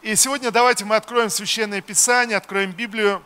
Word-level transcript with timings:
И 0.00 0.14
сегодня 0.14 0.52
давайте 0.52 0.84
мы 0.84 0.94
откроем 0.94 1.28
Священное 1.28 1.80
Писание, 1.80 2.36
откроем 2.36 2.70
Библию. 2.70 3.20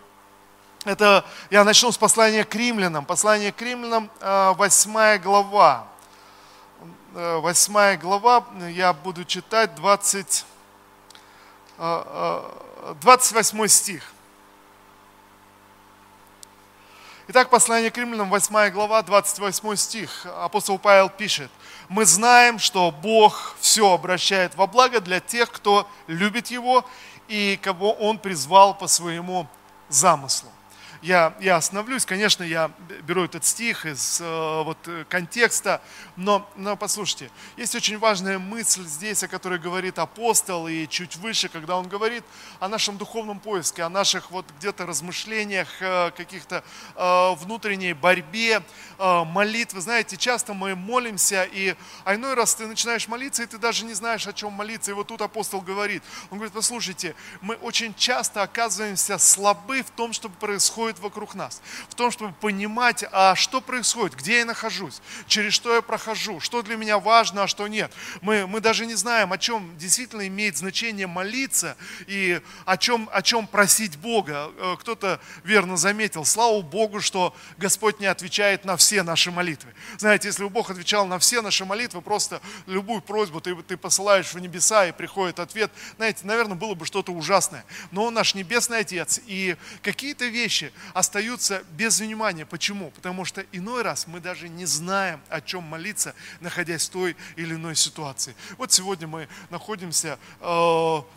Это 0.86 1.22
я 1.50 1.64
начну 1.64 1.92
с 1.92 1.98
послания 1.98 2.44
к 2.44 2.54
римлянам. 2.54 3.04
Послание 3.04 3.52
к 3.52 3.60
римлянам, 3.60 4.10
8 4.20 4.96
э, 4.96 5.18
глава. 5.18 5.86
8 7.12 7.76
э, 7.76 7.96
глава, 7.98 8.46
я 8.70 8.94
буду 8.94 9.26
читать 9.26 9.74
20, 9.74 10.46
28 11.76 13.68
стих. 13.68 14.11
Итак, 17.34 17.48
послание 17.48 17.90
к 17.90 17.96
римлянам, 17.96 18.28
8 18.28 18.68
глава, 18.72 19.02
28 19.02 19.76
стих. 19.76 20.26
Апостол 20.42 20.78
Павел 20.78 21.08
пишет 21.08 21.50
мы 21.88 22.04
знаем, 22.04 22.58
что 22.58 22.90
Бог 22.90 23.56
все 23.58 23.90
обращает 23.90 24.54
во 24.54 24.66
благо 24.66 25.00
для 25.00 25.18
тех, 25.18 25.50
кто 25.50 25.88
любит 26.08 26.48
Его 26.48 26.84
и 27.28 27.58
кого 27.62 27.94
Он 27.94 28.18
призвал 28.18 28.76
по 28.76 28.86
своему 28.86 29.46
замыслу 29.88 30.50
я, 31.02 31.34
я 31.40 31.56
остановлюсь. 31.56 32.06
Конечно, 32.06 32.44
я 32.44 32.70
беру 33.02 33.24
этот 33.24 33.44
стих 33.44 33.86
из 33.86 34.20
э, 34.20 34.62
вот, 34.62 34.78
контекста, 35.08 35.82
но, 36.16 36.48
но 36.56 36.76
послушайте, 36.76 37.30
есть 37.56 37.74
очень 37.74 37.98
важная 37.98 38.38
мысль 38.38 38.84
здесь, 38.84 39.22
о 39.24 39.28
которой 39.28 39.58
говорит 39.58 39.98
апостол, 39.98 40.68
и 40.68 40.86
чуть 40.86 41.16
выше, 41.16 41.48
когда 41.48 41.76
он 41.76 41.88
говорит 41.88 42.24
о 42.60 42.68
нашем 42.68 42.98
духовном 42.98 43.40
поиске, 43.40 43.82
о 43.82 43.88
наших 43.88 44.30
вот 44.30 44.46
где-то 44.58 44.86
размышлениях, 44.86 45.68
э, 45.80 46.12
каких-то 46.16 46.62
э, 46.94 47.34
внутренней 47.36 47.94
борьбе, 47.94 48.62
э, 48.98 49.24
молитвы. 49.24 49.80
Знаете, 49.80 50.16
часто 50.16 50.54
мы 50.54 50.76
молимся, 50.76 51.42
и 51.42 51.74
а 52.04 52.14
иной 52.14 52.34
раз 52.34 52.54
ты 52.54 52.66
начинаешь 52.66 53.08
молиться, 53.08 53.42
и 53.42 53.46
ты 53.46 53.58
даже 53.58 53.84
не 53.84 53.94
знаешь, 53.94 54.26
о 54.28 54.32
чем 54.32 54.52
молиться. 54.52 54.92
И 54.92 54.94
вот 54.94 55.08
тут 55.08 55.20
апостол 55.20 55.60
говорит, 55.60 56.02
он 56.30 56.38
говорит, 56.38 56.54
послушайте, 56.54 57.16
мы 57.40 57.56
очень 57.56 57.92
часто 57.94 58.42
оказываемся 58.42 59.18
слабы 59.18 59.82
в 59.82 59.90
том, 59.90 60.12
что 60.12 60.28
происходит 60.28 60.91
происходит 60.92 60.98
вокруг 61.00 61.34
нас. 61.34 61.62
В 61.88 61.94
том, 61.94 62.10
чтобы 62.10 62.32
понимать, 62.40 63.04
а 63.12 63.34
что 63.34 63.60
происходит, 63.60 64.16
где 64.16 64.38
я 64.38 64.44
нахожусь, 64.44 65.00
через 65.26 65.54
что 65.54 65.74
я 65.74 65.82
прохожу, 65.82 66.40
что 66.40 66.62
для 66.62 66.76
меня 66.76 66.98
важно, 66.98 67.44
а 67.44 67.48
что 67.48 67.68
нет. 67.68 67.92
Мы, 68.20 68.46
мы 68.46 68.60
даже 68.60 68.86
не 68.86 68.94
знаем, 68.94 69.32
о 69.32 69.38
чем 69.38 69.76
действительно 69.78 70.26
имеет 70.26 70.56
значение 70.56 71.06
молиться 71.06 71.76
и 72.06 72.40
о 72.66 72.76
чем, 72.76 73.08
о 73.12 73.22
чем 73.22 73.46
просить 73.46 73.96
Бога. 73.96 74.50
Э, 74.56 74.76
кто-то 74.80 75.20
верно 75.44 75.76
заметил, 75.76 76.24
слава 76.24 76.60
Богу, 76.62 77.00
что 77.00 77.34
Господь 77.58 78.00
не 78.00 78.06
отвечает 78.06 78.64
на 78.64 78.76
все 78.76 79.02
наши 79.02 79.30
молитвы. 79.30 79.72
Знаете, 79.98 80.28
если 80.28 80.44
бы 80.44 80.50
Бог 80.50 80.70
отвечал 80.70 81.06
на 81.06 81.18
все 81.18 81.42
наши 81.42 81.64
молитвы, 81.64 82.02
просто 82.02 82.40
любую 82.66 83.00
просьбу 83.00 83.40
ты, 83.40 83.54
ты 83.62 83.76
посылаешь 83.76 84.34
в 84.34 84.38
небеса 84.38 84.86
и 84.86 84.92
приходит 84.92 85.38
ответ, 85.38 85.70
знаете, 85.96 86.20
наверное, 86.24 86.56
было 86.56 86.74
бы 86.74 86.86
что-то 86.86 87.12
ужасное. 87.12 87.64
Но 87.90 88.04
Он 88.04 88.14
наш 88.14 88.34
Небесный 88.34 88.78
Отец, 88.78 89.20
и 89.26 89.56
какие-то 89.82 90.26
вещи, 90.26 90.72
остаются 90.94 91.62
без 91.72 92.00
внимания. 92.00 92.46
Почему? 92.46 92.90
Потому 92.90 93.24
что 93.24 93.44
иной 93.52 93.82
раз 93.82 94.06
мы 94.06 94.20
даже 94.20 94.48
не 94.48 94.66
знаем, 94.66 95.20
о 95.28 95.40
чем 95.40 95.64
молиться, 95.64 96.14
находясь 96.40 96.88
в 96.88 96.90
той 96.90 97.16
или 97.36 97.54
иной 97.54 97.76
ситуации. 97.76 98.34
Вот 98.58 98.72
сегодня 98.72 99.06
мы 99.06 99.28
находимся 99.50 100.18
э, 100.40 100.44
в 100.44 101.08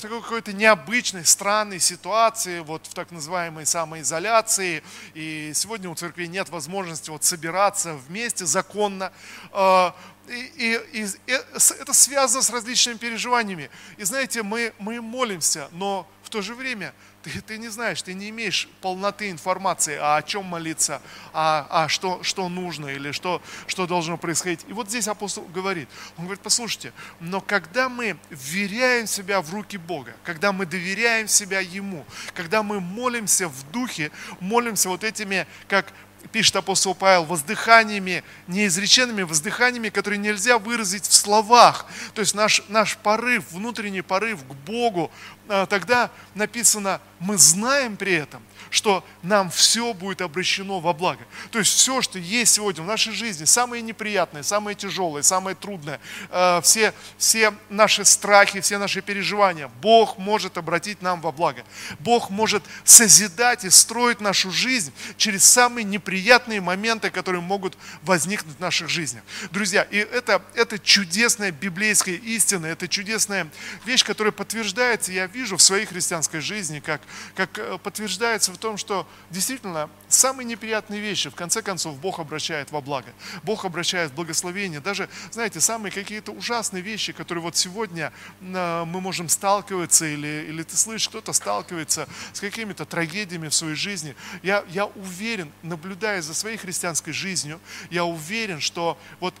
такой 0.00 0.22
какой-то 0.22 0.52
необычной, 0.52 1.24
странной 1.24 1.80
ситуации, 1.80 2.60
вот 2.60 2.86
в 2.86 2.94
так 2.94 3.10
называемой 3.10 3.66
самоизоляции. 3.66 4.82
И 5.14 5.52
сегодня 5.54 5.90
у 5.90 5.94
церкви 5.94 6.26
нет 6.26 6.48
возможности 6.48 7.10
вот 7.10 7.24
собираться 7.24 7.94
вместе 7.94 8.46
законно. 8.46 9.12
Э, 9.52 9.92
и, 10.28 10.80
и, 10.92 11.06
и 11.26 11.32
это 11.32 11.92
связано 11.92 12.42
с 12.42 12.50
различными 12.50 12.96
переживаниями. 12.96 13.70
И 13.98 14.04
знаете, 14.04 14.42
мы, 14.42 14.72
мы 14.78 15.00
молимся, 15.00 15.68
но 15.72 16.08
в 16.22 16.30
то 16.30 16.40
же 16.40 16.54
время 16.54 16.94
ты, 17.24 17.40
ты 17.40 17.58
не 17.58 17.68
знаешь, 17.68 18.02
ты 18.02 18.12
не 18.12 18.28
имеешь 18.28 18.68
полноты 18.82 19.30
информации, 19.30 19.96
а 19.98 20.16
о 20.16 20.22
чем 20.22 20.44
молиться, 20.44 21.00
а, 21.32 21.66
а 21.70 21.88
что, 21.88 22.22
что 22.22 22.48
нужно 22.50 22.88
или 22.88 23.12
что, 23.12 23.40
что 23.66 23.86
должно 23.86 24.18
происходить. 24.18 24.60
И 24.68 24.72
вот 24.72 24.88
здесь 24.88 25.08
апостол 25.08 25.44
говорит, 25.44 25.88
он 26.18 26.24
говорит, 26.24 26.42
послушайте, 26.42 26.92
но 27.20 27.40
когда 27.40 27.88
мы 27.88 28.18
вверяем 28.28 29.06
себя 29.06 29.40
в 29.40 29.52
руки 29.54 29.78
Бога, 29.78 30.14
когда 30.22 30.52
мы 30.52 30.66
доверяем 30.66 31.26
себя 31.26 31.60
Ему, 31.60 32.04
когда 32.34 32.62
мы 32.62 32.80
молимся 32.80 33.48
в 33.48 33.70
духе, 33.72 34.10
молимся 34.40 34.90
вот 34.90 35.02
этими, 35.02 35.46
как 35.66 35.92
пишет 36.32 36.56
апостол 36.56 36.94
Павел, 36.94 37.24
воздыханиями, 37.24 38.24
неизреченными 38.46 39.22
воздыханиями, 39.22 39.88
которые 39.88 40.18
нельзя 40.18 40.58
выразить 40.58 41.06
в 41.06 41.12
словах. 41.12 41.86
То 42.14 42.20
есть 42.20 42.34
наш, 42.34 42.62
наш 42.68 42.96
порыв, 42.96 43.44
внутренний 43.50 44.02
порыв 44.02 44.42
к 44.44 44.52
Богу, 44.66 45.10
а, 45.48 45.66
тогда 45.66 46.10
написано, 46.34 47.00
мы 47.18 47.36
знаем 47.38 47.96
при 47.96 48.14
этом, 48.14 48.42
что 48.70 49.04
нам 49.22 49.50
все 49.50 49.92
будет 49.94 50.20
обращено 50.20 50.80
во 50.80 50.92
благо. 50.92 51.24
То 51.50 51.58
есть 51.58 51.72
все, 51.74 52.02
что 52.02 52.18
есть 52.18 52.54
сегодня 52.54 52.82
в 52.82 52.86
нашей 52.86 53.12
жизни, 53.12 53.44
самое 53.44 53.82
неприятное, 53.82 54.42
самое 54.42 54.74
тяжелое, 54.74 55.22
самое 55.22 55.54
трудное, 55.54 56.00
а, 56.30 56.60
все, 56.62 56.92
все 57.18 57.52
наши 57.68 58.04
страхи, 58.04 58.60
все 58.60 58.78
наши 58.78 59.02
переживания, 59.02 59.70
Бог 59.80 60.18
может 60.18 60.58
обратить 60.58 61.02
нам 61.02 61.20
во 61.20 61.30
благо. 61.30 61.64
Бог 61.98 62.30
может 62.30 62.62
созидать 62.84 63.64
и 63.64 63.70
строить 63.70 64.20
нашу 64.20 64.50
жизнь 64.50 64.92
через 65.16 65.44
самые 65.44 65.84
неприятные 65.84 66.13
моменты, 66.60 67.10
которые 67.10 67.40
могут 67.40 67.76
возникнуть 68.02 68.56
в 68.56 68.60
наших 68.60 68.88
жизнях. 68.88 69.22
Друзья, 69.50 69.82
и 69.82 69.96
это, 69.96 70.42
это 70.54 70.78
чудесная 70.78 71.50
библейская 71.50 72.16
истина, 72.16 72.66
это 72.66 72.88
чудесная 72.88 73.48
вещь, 73.84 74.04
которая 74.04 74.32
подтверждается, 74.32 75.12
я 75.12 75.26
вижу 75.26 75.56
в 75.56 75.62
своей 75.62 75.86
христианской 75.86 76.40
жизни, 76.40 76.80
как, 76.80 77.00
как 77.34 77.58
э, 77.58 77.78
подтверждается 77.78 78.52
в 78.52 78.58
том, 78.58 78.76
что 78.76 79.08
действительно 79.30 79.88
самые 80.14 80.46
неприятные 80.46 81.00
вещи, 81.00 81.30
в 81.30 81.34
конце 81.34 81.62
концов, 81.62 81.98
Бог 81.98 82.18
обращает 82.18 82.70
во 82.72 82.80
благо. 82.80 83.12
Бог 83.42 83.64
обращает 83.64 84.10
в 84.10 84.14
благословение. 84.14 84.80
Даже, 84.80 85.08
знаете, 85.30 85.60
самые 85.60 85.92
какие-то 85.92 86.32
ужасные 86.32 86.82
вещи, 86.82 87.12
которые 87.12 87.42
вот 87.42 87.56
сегодня 87.56 88.12
э, 88.40 88.84
мы 88.84 89.00
можем 89.00 89.28
сталкиваться, 89.28 90.06
или, 90.06 90.46
или 90.48 90.62
ты 90.62 90.76
слышишь, 90.76 91.08
кто-то 91.08 91.32
сталкивается 91.32 92.08
с 92.32 92.40
какими-то 92.40 92.84
трагедиями 92.84 93.48
в 93.48 93.54
своей 93.54 93.76
жизни. 93.76 94.14
Я, 94.42 94.64
я 94.68 94.86
уверен, 94.86 95.50
наблюдая 95.62 96.22
за 96.22 96.34
своей 96.34 96.56
христианской 96.56 97.12
жизнью, 97.12 97.60
я 97.90 98.04
уверен, 98.04 98.60
что 98.60 98.98
вот 99.20 99.34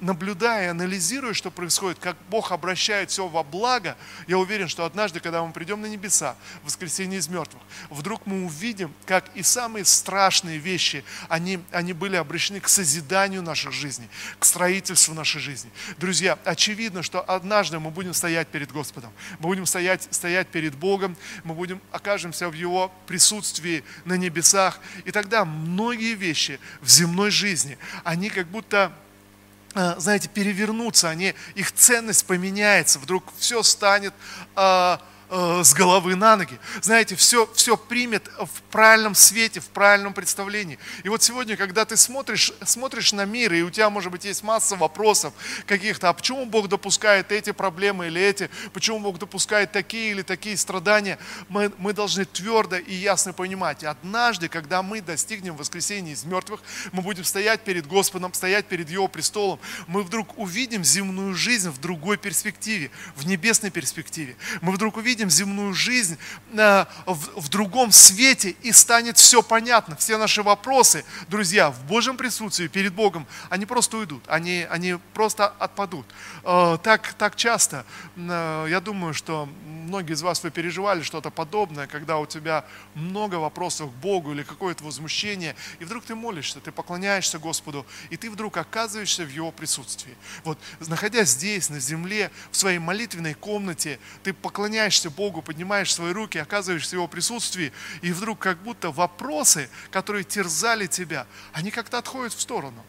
наблюдая, 0.00 0.70
анализируя, 0.70 1.34
что 1.34 1.50
происходит, 1.50 1.98
как 1.98 2.16
Бог 2.30 2.52
обращает 2.52 3.10
все 3.10 3.26
во 3.26 3.42
благо, 3.42 3.96
я 4.28 4.38
уверен, 4.38 4.68
что 4.68 4.84
однажды, 4.84 5.20
когда 5.20 5.44
мы 5.44 5.52
придем 5.52 5.80
на 5.80 5.86
небеса, 5.86 6.36
в 6.62 6.66
воскресенье 6.66 7.18
из 7.18 7.28
мертвых, 7.28 7.62
вдруг 7.90 8.26
мы 8.26 8.44
увидим, 8.44 8.92
как 9.06 9.28
и 9.34 9.42
самые 9.42 9.84
страшные 9.84 10.58
вещи, 10.58 11.04
они, 11.28 11.58
они 11.72 11.92
были 11.92 12.16
обращены 12.16 12.60
к 12.60 12.68
созиданию 12.68 13.42
наших 13.42 13.72
жизней, 13.72 14.08
к 14.38 14.44
строительству 14.44 15.14
нашей 15.14 15.40
жизни. 15.40 15.70
Друзья, 15.98 16.38
очевидно, 16.44 17.02
что 17.02 17.20
однажды 17.20 17.80
мы 17.80 17.90
будем 17.90 18.14
стоять 18.14 18.48
перед 18.48 18.70
Господом, 18.70 19.12
мы 19.40 19.48
будем 19.48 19.66
стоять, 19.66 20.06
стоять 20.10 20.48
перед 20.48 20.76
Богом, 20.76 21.16
мы 21.42 21.54
будем, 21.54 21.80
окажемся 21.90 22.48
в 22.48 22.52
Его 22.52 22.92
присутствии 23.06 23.84
на 24.04 24.16
небесах, 24.16 24.78
и 25.04 25.10
тогда 25.10 25.44
многие 25.44 26.14
вещи 26.14 26.60
в 26.80 26.88
земной 26.88 27.30
жизни, 27.30 27.78
они 28.04 28.30
как 28.30 28.46
будто 28.46 28.92
Э, 28.94 29.03
знаете, 29.98 30.28
перевернуться, 30.28 31.08
они, 31.08 31.34
их 31.54 31.72
ценность 31.72 32.26
поменяется, 32.26 32.98
вдруг 32.98 33.24
все 33.38 33.62
станет 33.62 34.14
а, 34.54 35.00
Э, 35.00 35.13
с 35.30 35.74
головы 35.74 36.14
на 36.16 36.36
ноги. 36.36 36.58
Знаете, 36.82 37.16
все, 37.16 37.48
все 37.54 37.76
примет 37.76 38.28
в 38.38 38.62
правильном 38.70 39.14
свете, 39.14 39.60
в 39.60 39.66
правильном 39.66 40.12
представлении. 40.14 40.78
И 41.02 41.08
вот 41.08 41.22
сегодня, 41.22 41.56
когда 41.56 41.84
ты 41.84 41.96
смотришь, 41.96 42.52
смотришь 42.64 43.12
на 43.12 43.24
мир, 43.24 43.52
и 43.52 43.62
у 43.62 43.70
тебя, 43.70 43.90
может 43.90 44.10
быть, 44.12 44.24
есть 44.24 44.42
масса 44.42 44.76
вопросов 44.76 45.32
каких-то, 45.66 46.08
а 46.08 46.12
почему 46.12 46.46
Бог 46.46 46.68
допускает 46.68 47.32
эти 47.32 47.52
проблемы 47.52 48.06
или 48.06 48.20
эти, 48.20 48.50
почему 48.72 49.00
Бог 49.00 49.18
допускает 49.18 49.72
такие 49.72 50.10
или 50.10 50.22
такие 50.22 50.56
страдания, 50.56 51.18
мы, 51.48 51.72
мы 51.78 51.92
должны 51.92 52.24
твердо 52.24 52.76
и 52.76 52.94
ясно 52.94 53.32
понимать, 53.32 53.84
однажды, 53.84 54.48
когда 54.48 54.82
мы 54.82 55.00
достигнем 55.00 55.56
воскресения 55.56 56.12
из 56.12 56.24
мертвых, 56.24 56.60
мы 56.92 57.02
будем 57.02 57.24
стоять 57.24 57.62
перед 57.62 57.86
Господом, 57.86 58.32
стоять 58.34 58.66
перед 58.66 58.90
Его 58.90 59.08
престолом, 59.08 59.58
мы 59.86 60.02
вдруг 60.02 60.38
увидим 60.38 60.84
земную 60.84 61.34
жизнь 61.34 61.70
в 61.70 61.78
другой 61.78 62.16
перспективе, 62.16 62.90
в 63.16 63.26
небесной 63.26 63.70
перспективе. 63.70 64.36
Мы 64.60 64.72
вдруг 64.72 64.96
увидим 64.96 65.23
увидим 65.24 65.30
земную 65.30 65.74
жизнь 65.74 66.18
э, 66.52 66.84
в, 67.06 67.40
в 67.40 67.48
другом 67.48 67.92
свете 67.92 68.54
и 68.62 68.72
станет 68.72 69.16
все 69.16 69.42
понятно. 69.42 69.96
Все 69.96 70.18
наши 70.18 70.42
вопросы, 70.42 71.04
друзья, 71.28 71.70
в 71.70 71.84
Божьем 71.84 72.16
присутствии 72.16 72.68
перед 72.68 72.92
Богом, 72.92 73.26
они 73.50 73.66
просто 73.66 73.96
уйдут, 73.96 74.22
они, 74.28 74.66
они 74.70 74.98
просто 75.12 75.46
отпадут. 75.58 76.06
Э, 76.42 76.78
так, 76.82 77.14
так 77.14 77.36
часто, 77.36 77.84
э, 78.16 78.66
я 78.68 78.80
думаю, 78.80 79.14
что 79.14 79.48
многие 79.66 80.14
из 80.14 80.22
вас 80.22 80.42
вы 80.42 80.50
переживали 80.50 81.02
что-то 81.02 81.30
подобное, 81.30 81.86
когда 81.86 82.18
у 82.18 82.26
тебя 82.26 82.64
много 82.94 83.36
вопросов 83.36 83.90
к 83.90 83.94
Богу 83.94 84.32
или 84.32 84.42
какое-то 84.42 84.84
возмущение, 84.84 85.54
и 85.80 85.84
вдруг 85.84 86.04
ты 86.04 86.14
молишься, 86.14 86.60
ты 86.60 86.72
поклоняешься 86.72 87.38
Господу, 87.38 87.86
и 88.10 88.16
ты 88.16 88.30
вдруг 88.30 88.56
оказываешься 88.56 89.24
в 89.24 89.30
Его 89.30 89.50
присутствии. 89.52 90.16
Вот, 90.44 90.58
находясь 90.80 91.30
здесь, 91.30 91.70
на 91.70 91.80
земле, 91.80 92.30
в 92.50 92.56
своей 92.56 92.78
молитвенной 92.78 93.34
комнате, 93.34 93.98
ты 94.22 94.32
поклоняешься 94.32 95.03
Богу, 95.10 95.42
поднимаешь 95.42 95.92
свои 95.92 96.12
руки, 96.12 96.38
оказываешься 96.38 96.90
в 96.90 96.98
Его 96.98 97.08
присутствии, 97.08 97.72
и 98.02 98.12
вдруг 98.12 98.38
как 98.38 98.58
будто 98.62 98.90
вопросы, 98.90 99.68
которые 99.90 100.24
терзали 100.24 100.86
тебя, 100.86 101.26
они 101.52 101.70
как-то 101.70 101.98
отходят 101.98 102.32
в 102.32 102.40
сторону 102.40 102.84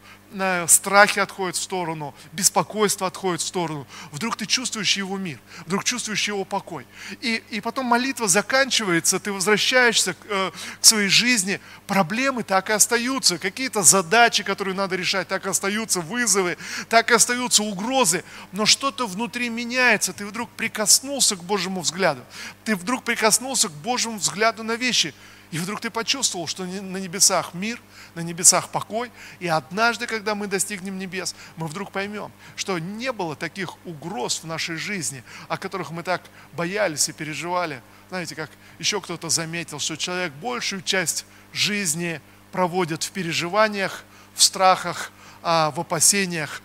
страхи 0.68 1.18
отходят 1.18 1.56
в 1.56 1.62
сторону, 1.62 2.14
беспокойство 2.32 3.06
отходит 3.06 3.40
в 3.40 3.46
сторону. 3.46 3.86
Вдруг 4.12 4.36
ты 4.36 4.46
чувствуешь 4.46 4.96
его 4.96 5.16
мир, 5.16 5.38
вдруг 5.66 5.84
чувствуешь 5.84 6.26
его 6.28 6.44
покой. 6.44 6.86
И, 7.20 7.42
и 7.50 7.60
потом 7.60 7.86
молитва 7.86 8.28
заканчивается, 8.28 9.18
ты 9.18 9.32
возвращаешься 9.32 10.14
к, 10.14 10.18
э, 10.28 10.50
к 10.80 10.84
своей 10.84 11.08
жизни, 11.08 11.60
проблемы 11.86 12.42
так 12.42 12.70
и 12.70 12.72
остаются, 12.72 13.38
какие-то 13.38 13.82
задачи, 13.82 14.42
которые 14.42 14.74
надо 14.74 14.96
решать, 14.96 15.28
так 15.28 15.46
и 15.46 15.48
остаются, 15.48 16.00
вызовы, 16.00 16.58
так 16.88 17.10
и 17.10 17.14
остаются 17.14 17.62
угрозы, 17.62 18.24
но 18.52 18.66
что-то 18.66 19.06
внутри 19.06 19.48
меняется, 19.48 20.12
ты 20.12 20.26
вдруг 20.26 20.50
прикоснулся 20.50 21.36
к 21.36 21.44
Божьему 21.44 21.80
взгляду, 21.80 22.22
ты 22.64 22.76
вдруг 22.76 23.04
прикоснулся 23.04 23.68
к 23.68 23.72
Божьему 23.72 24.18
взгляду 24.18 24.62
на 24.62 24.76
вещи– 24.76 25.14
и 25.52 25.58
вдруг 25.58 25.80
ты 25.80 25.90
почувствовал, 25.90 26.46
что 26.46 26.64
на 26.64 26.96
небесах 26.96 27.54
мир, 27.54 27.80
на 28.14 28.20
небесах 28.20 28.68
покой. 28.70 29.12
И 29.38 29.46
однажды, 29.46 30.06
когда 30.06 30.34
мы 30.34 30.48
достигнем 30.48 30.98
небес, 30.98 31.36
мы 31.56 31.68
вдруг 31.68 31.92
поймем, 31.92 32.32
что 32.56 32.78
не 32.78 33.12
было 33.12 33.36
таких 33.36 33.74
угроз 33.84 34.42
в 34.42 34.46
нашей 34.46 34.76
жизни, 34.76 35.22
о 35.48 35.56
которых 35.56 35.90
мы 35.90 36.02
так 36.02 36.22
боялись 36.52 37.08
и 37.08 37.12
переживали. 37.12 37.80
Знаете, 38.08 38.34
как 38.34 38.50
еще 38.78 39.00
кто-то 39.00 39.28
заметил, 39.28 39.78
что 39.78 39.96
человек 39.96 40.32
большую 40.34 40.82
часть 40.82 41.24
жизни 41.52 42.20
проводит 42.50 43.04
в 43.04 43.10
переживаниях, 43.12 44.04
в 44.34 44.42
страхах, 44.42 45.12
а, 45.42 45.70
в 45.70 45.80
опасениях, 45.80 46.60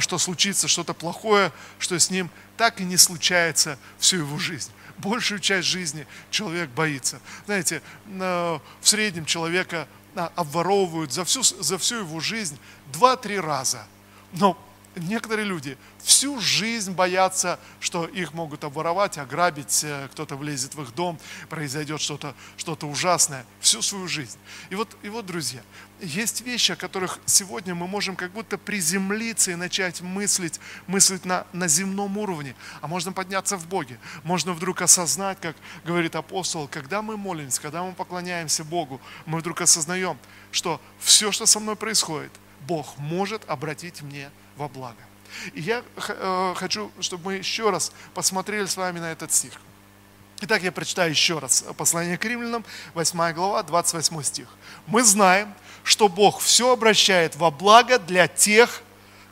что 0.00 0.18
случится 0.18 0.68
что-то 0.68 0.94
плохое, 0.94 1.50
что 1.78 1.98
с 1.98 2.10
ним 2.10 2.30
так 2.56 2.80
и 2.80 2.84
не 2.84 2.96
случается 2.96 3.78
всю 3.98 4.18
его 4.18 4.38
жизнь 4.38 4.70
большую 4.98 5.40
часть 5.40 5.68
жизни 5.68 6.06
человек 6.30 6.70
боится. 6.70 7.20
Знаете, 7.46 7.82
в 8.06 8.60
среднем 8.82 9.24
человека 9.24 9.88
а, 10.14 10.32
обворовывают 10.34 11.12
за 11.12 11.24
всю, 11.24 11.42
за 11.42 11.76
всю 11.78 11.96
его 11.96 12.20
жизнь 12.20 12.58
два-три 12.92 13.38
раза. 13.38 13.86
Но 14.32 14.58
некоторые 14.96 15.46
люди 15.46 15.76
всю 16.02 16.40
жизнь 16.40 16.92
боятся, 16.92 17.58
что 17.80 18.06
их 18.06 18.32
могут 18.32 18.64
обворовать, 18.64 19.18
ограбить, 19.18 19.84
э, 19.84 20.08
кто-то 20.10 20.36
влезет 20.36 20.74
в 20.74 20.82
их 20.82 20.94
дом, 20.94 21.18
произойдет 21.48 22.00
что-то 22.00 22.34
что 22.56 22.76
ужасное 22.82 23.44
всю 23.60 23.82
свою 23.82 24.08
жизнь. 24.08 24.38
И 24.70 24.74
вот, 24.74 24.96
и 25.02 25.08
вот, 25.08 25.26
друзья, 25.26 25.62
есть 26.00 26.42
вещи, 26.42 26.72
о 26.72 26.76
которых 26.76 27.18
сегодня 27.26 27.74
мы 27.74 27.86
можем 27.86 28.16
как 28.16 28.32
будто 28.32 28.58
приземлиться 28.58 29.52
и 29.52 29.54
начать 29.54 30.00
мыслить, 30.00 30.60
мыслить 30.86 31.24
на, 31.24 31.46
на 31.52 31.68
земном 31.68 32.18
уровне, 32.18 32.54
а 32.80 32.86
можно 32.86 33.12
подняться 33.12 33.56
в 33.56 33.66
Боге. 33.66 33.98
Можно 34.22 34.52
вдруг 34.52 34.82
осознать, 34.82 35.38
как 35.40 35.56
говорит 35.84 36.14
апостол, 36.16 36.68
когда 36.68 37.02
мы 37.02 37.16
молимся, 37.16 37.60
когда 37.60 37.82
мы 37.82 37.92
поклоняемся 37.92 38.64
Богу, 38.64 39.00
мы 39.24 39.38
вдруг 39.38 39.60
осознаем, 39.60 40.18
что 40.52 40.80
все, 40.98 41.32
что 41.32 41.46
со 41.46 41.60
мной 41.60 41.76
происходит, 41.76 42.32
Бог 42.66 42.96
может 42.98 43.48
обратить 43.48 44.02
мне 44.02 44.30
во 44.56 44.68
благо. 44.68 45.02
И 45.52 45.60
я 45.60 45.82
э, 45.96 46.54
хочу, 46.56 46.90
чтобы 47.00 47.26
мы 47.26 47.34
еще 47.34 47.70
раз 47.70 47.92
посмотрели 48.14 48.66
с 48.66 48.76
вами 48.76 48.98
на 48.98 49.12
этот 49.12 49.32
стих. 49.32 49.52
Итак, 50.40 50.62
я 50.62 50.70
прочитаю 50.70 51.10
еще 51.10 51.38
раз 51.38 51.64
послание 51.76 52.18
к 52.18 52.24
римлянам, 52.24 52.64
8 52.94 53.32
глава, 53.32 53.62
28 53.62 54.22
стих. 54.22 54.48
Мы 54.86 55.02
знаем, 55.02 55.52
что 55.82 56.08
Бог 56.08 56.40
все 56.40 56.72
обращает 56.72 57.36
во 57.36 57.50
благо 57.50 57.98
для 57.98 58.28
тех, 58.28 58.82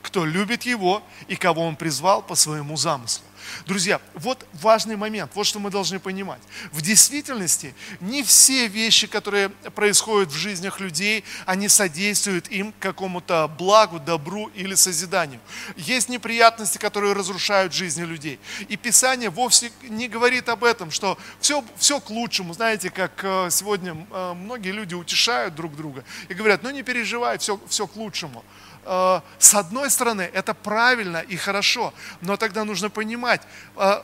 кто 0.01 0.25
любит 0.25 0.63
Его 0.63 1.03
и 1.27 1.35
кого 1.35 1.63
Он 1.63 1.75
призвал 1.75 2.21
по 2.21 2.35
своему 2.35 2.77
замыслу. 2.77 3.24
Друзья, 3.65 4.01
вот 4.13 4.45
важный 4.53 4.95
момент, 4.95 5.31
вот 5.35 5.45
что 5.45 5.59
мы 5.59 5.69
должны 5.69 5.99
понимать. 5.99 6.41
В 6.71 6.81
действительности 6.81 7.73
не 7.99 8.23
все 8.23 8.67
вещи, 8.67 9.07
которые 9.07 9.49
происходят 9.49 10.29
в 10.29 10.35
жизнях 10.35 10.79
людей, 10.79 11.23
они 11.45 11.67
содействуют 11.69 12.47
им 12.49 12.73
какому-то 12.79 13.47
благу, 13.57 13.99
добру 13.99 14.47
или 14.55 14.75
созиданию. 14.75 15.39
Есть 15.75 16.09
неприятности, 16.09 16.77
которые 16.77 17.13
разрушают 17.13 17.73
жизни 17.73 18.03
людей. 18.03 18.39
И 18.67 18.77
Писание 18.77 19.29
вовсе 19.29 19.71
не 19.83 20.07
говорит 20.07 20.49
об 20.49 20.63
этом, 20.63 20.91
что 20.91 21.17
все, 21.39 21.63
все 21.77 21.99
к 21.99 22.09
лучшему. 22.09 22.53
Знаете, 22.53 22.89
как 22.89 23.23
э, 23.23 23.49
сегодня 23.51 23.95
э, 24.11 24.33
многие 24.33 24.71
люди 24.71 24.93
утешают 24.93 25.55
друг 25.55 25.75
друга 25.75 26.03
и 26.29 26.33
говорят, 26.33 26.63
ну 26.63 26.69
не 26.69 26.83
переживай, 26.83 27.37
все, 27.37 27.59
все 27.67 27.87
к 27.87 27.95
лучшему. 27.95 28.43
Э, 28.85 29.21
с 29.39 29.53
одной 29.53 29.89
стороны, 29.89 30.21
это 30.21 30.53
правильно 30.53 31.17
и 31.17 31.35
хорошо, 31.35 31.93
но 32.21 32.37
тогда 32.37 32.63
нужно 32.63 32.89
понимать, 32.89 33.41
э, 33.75 34.01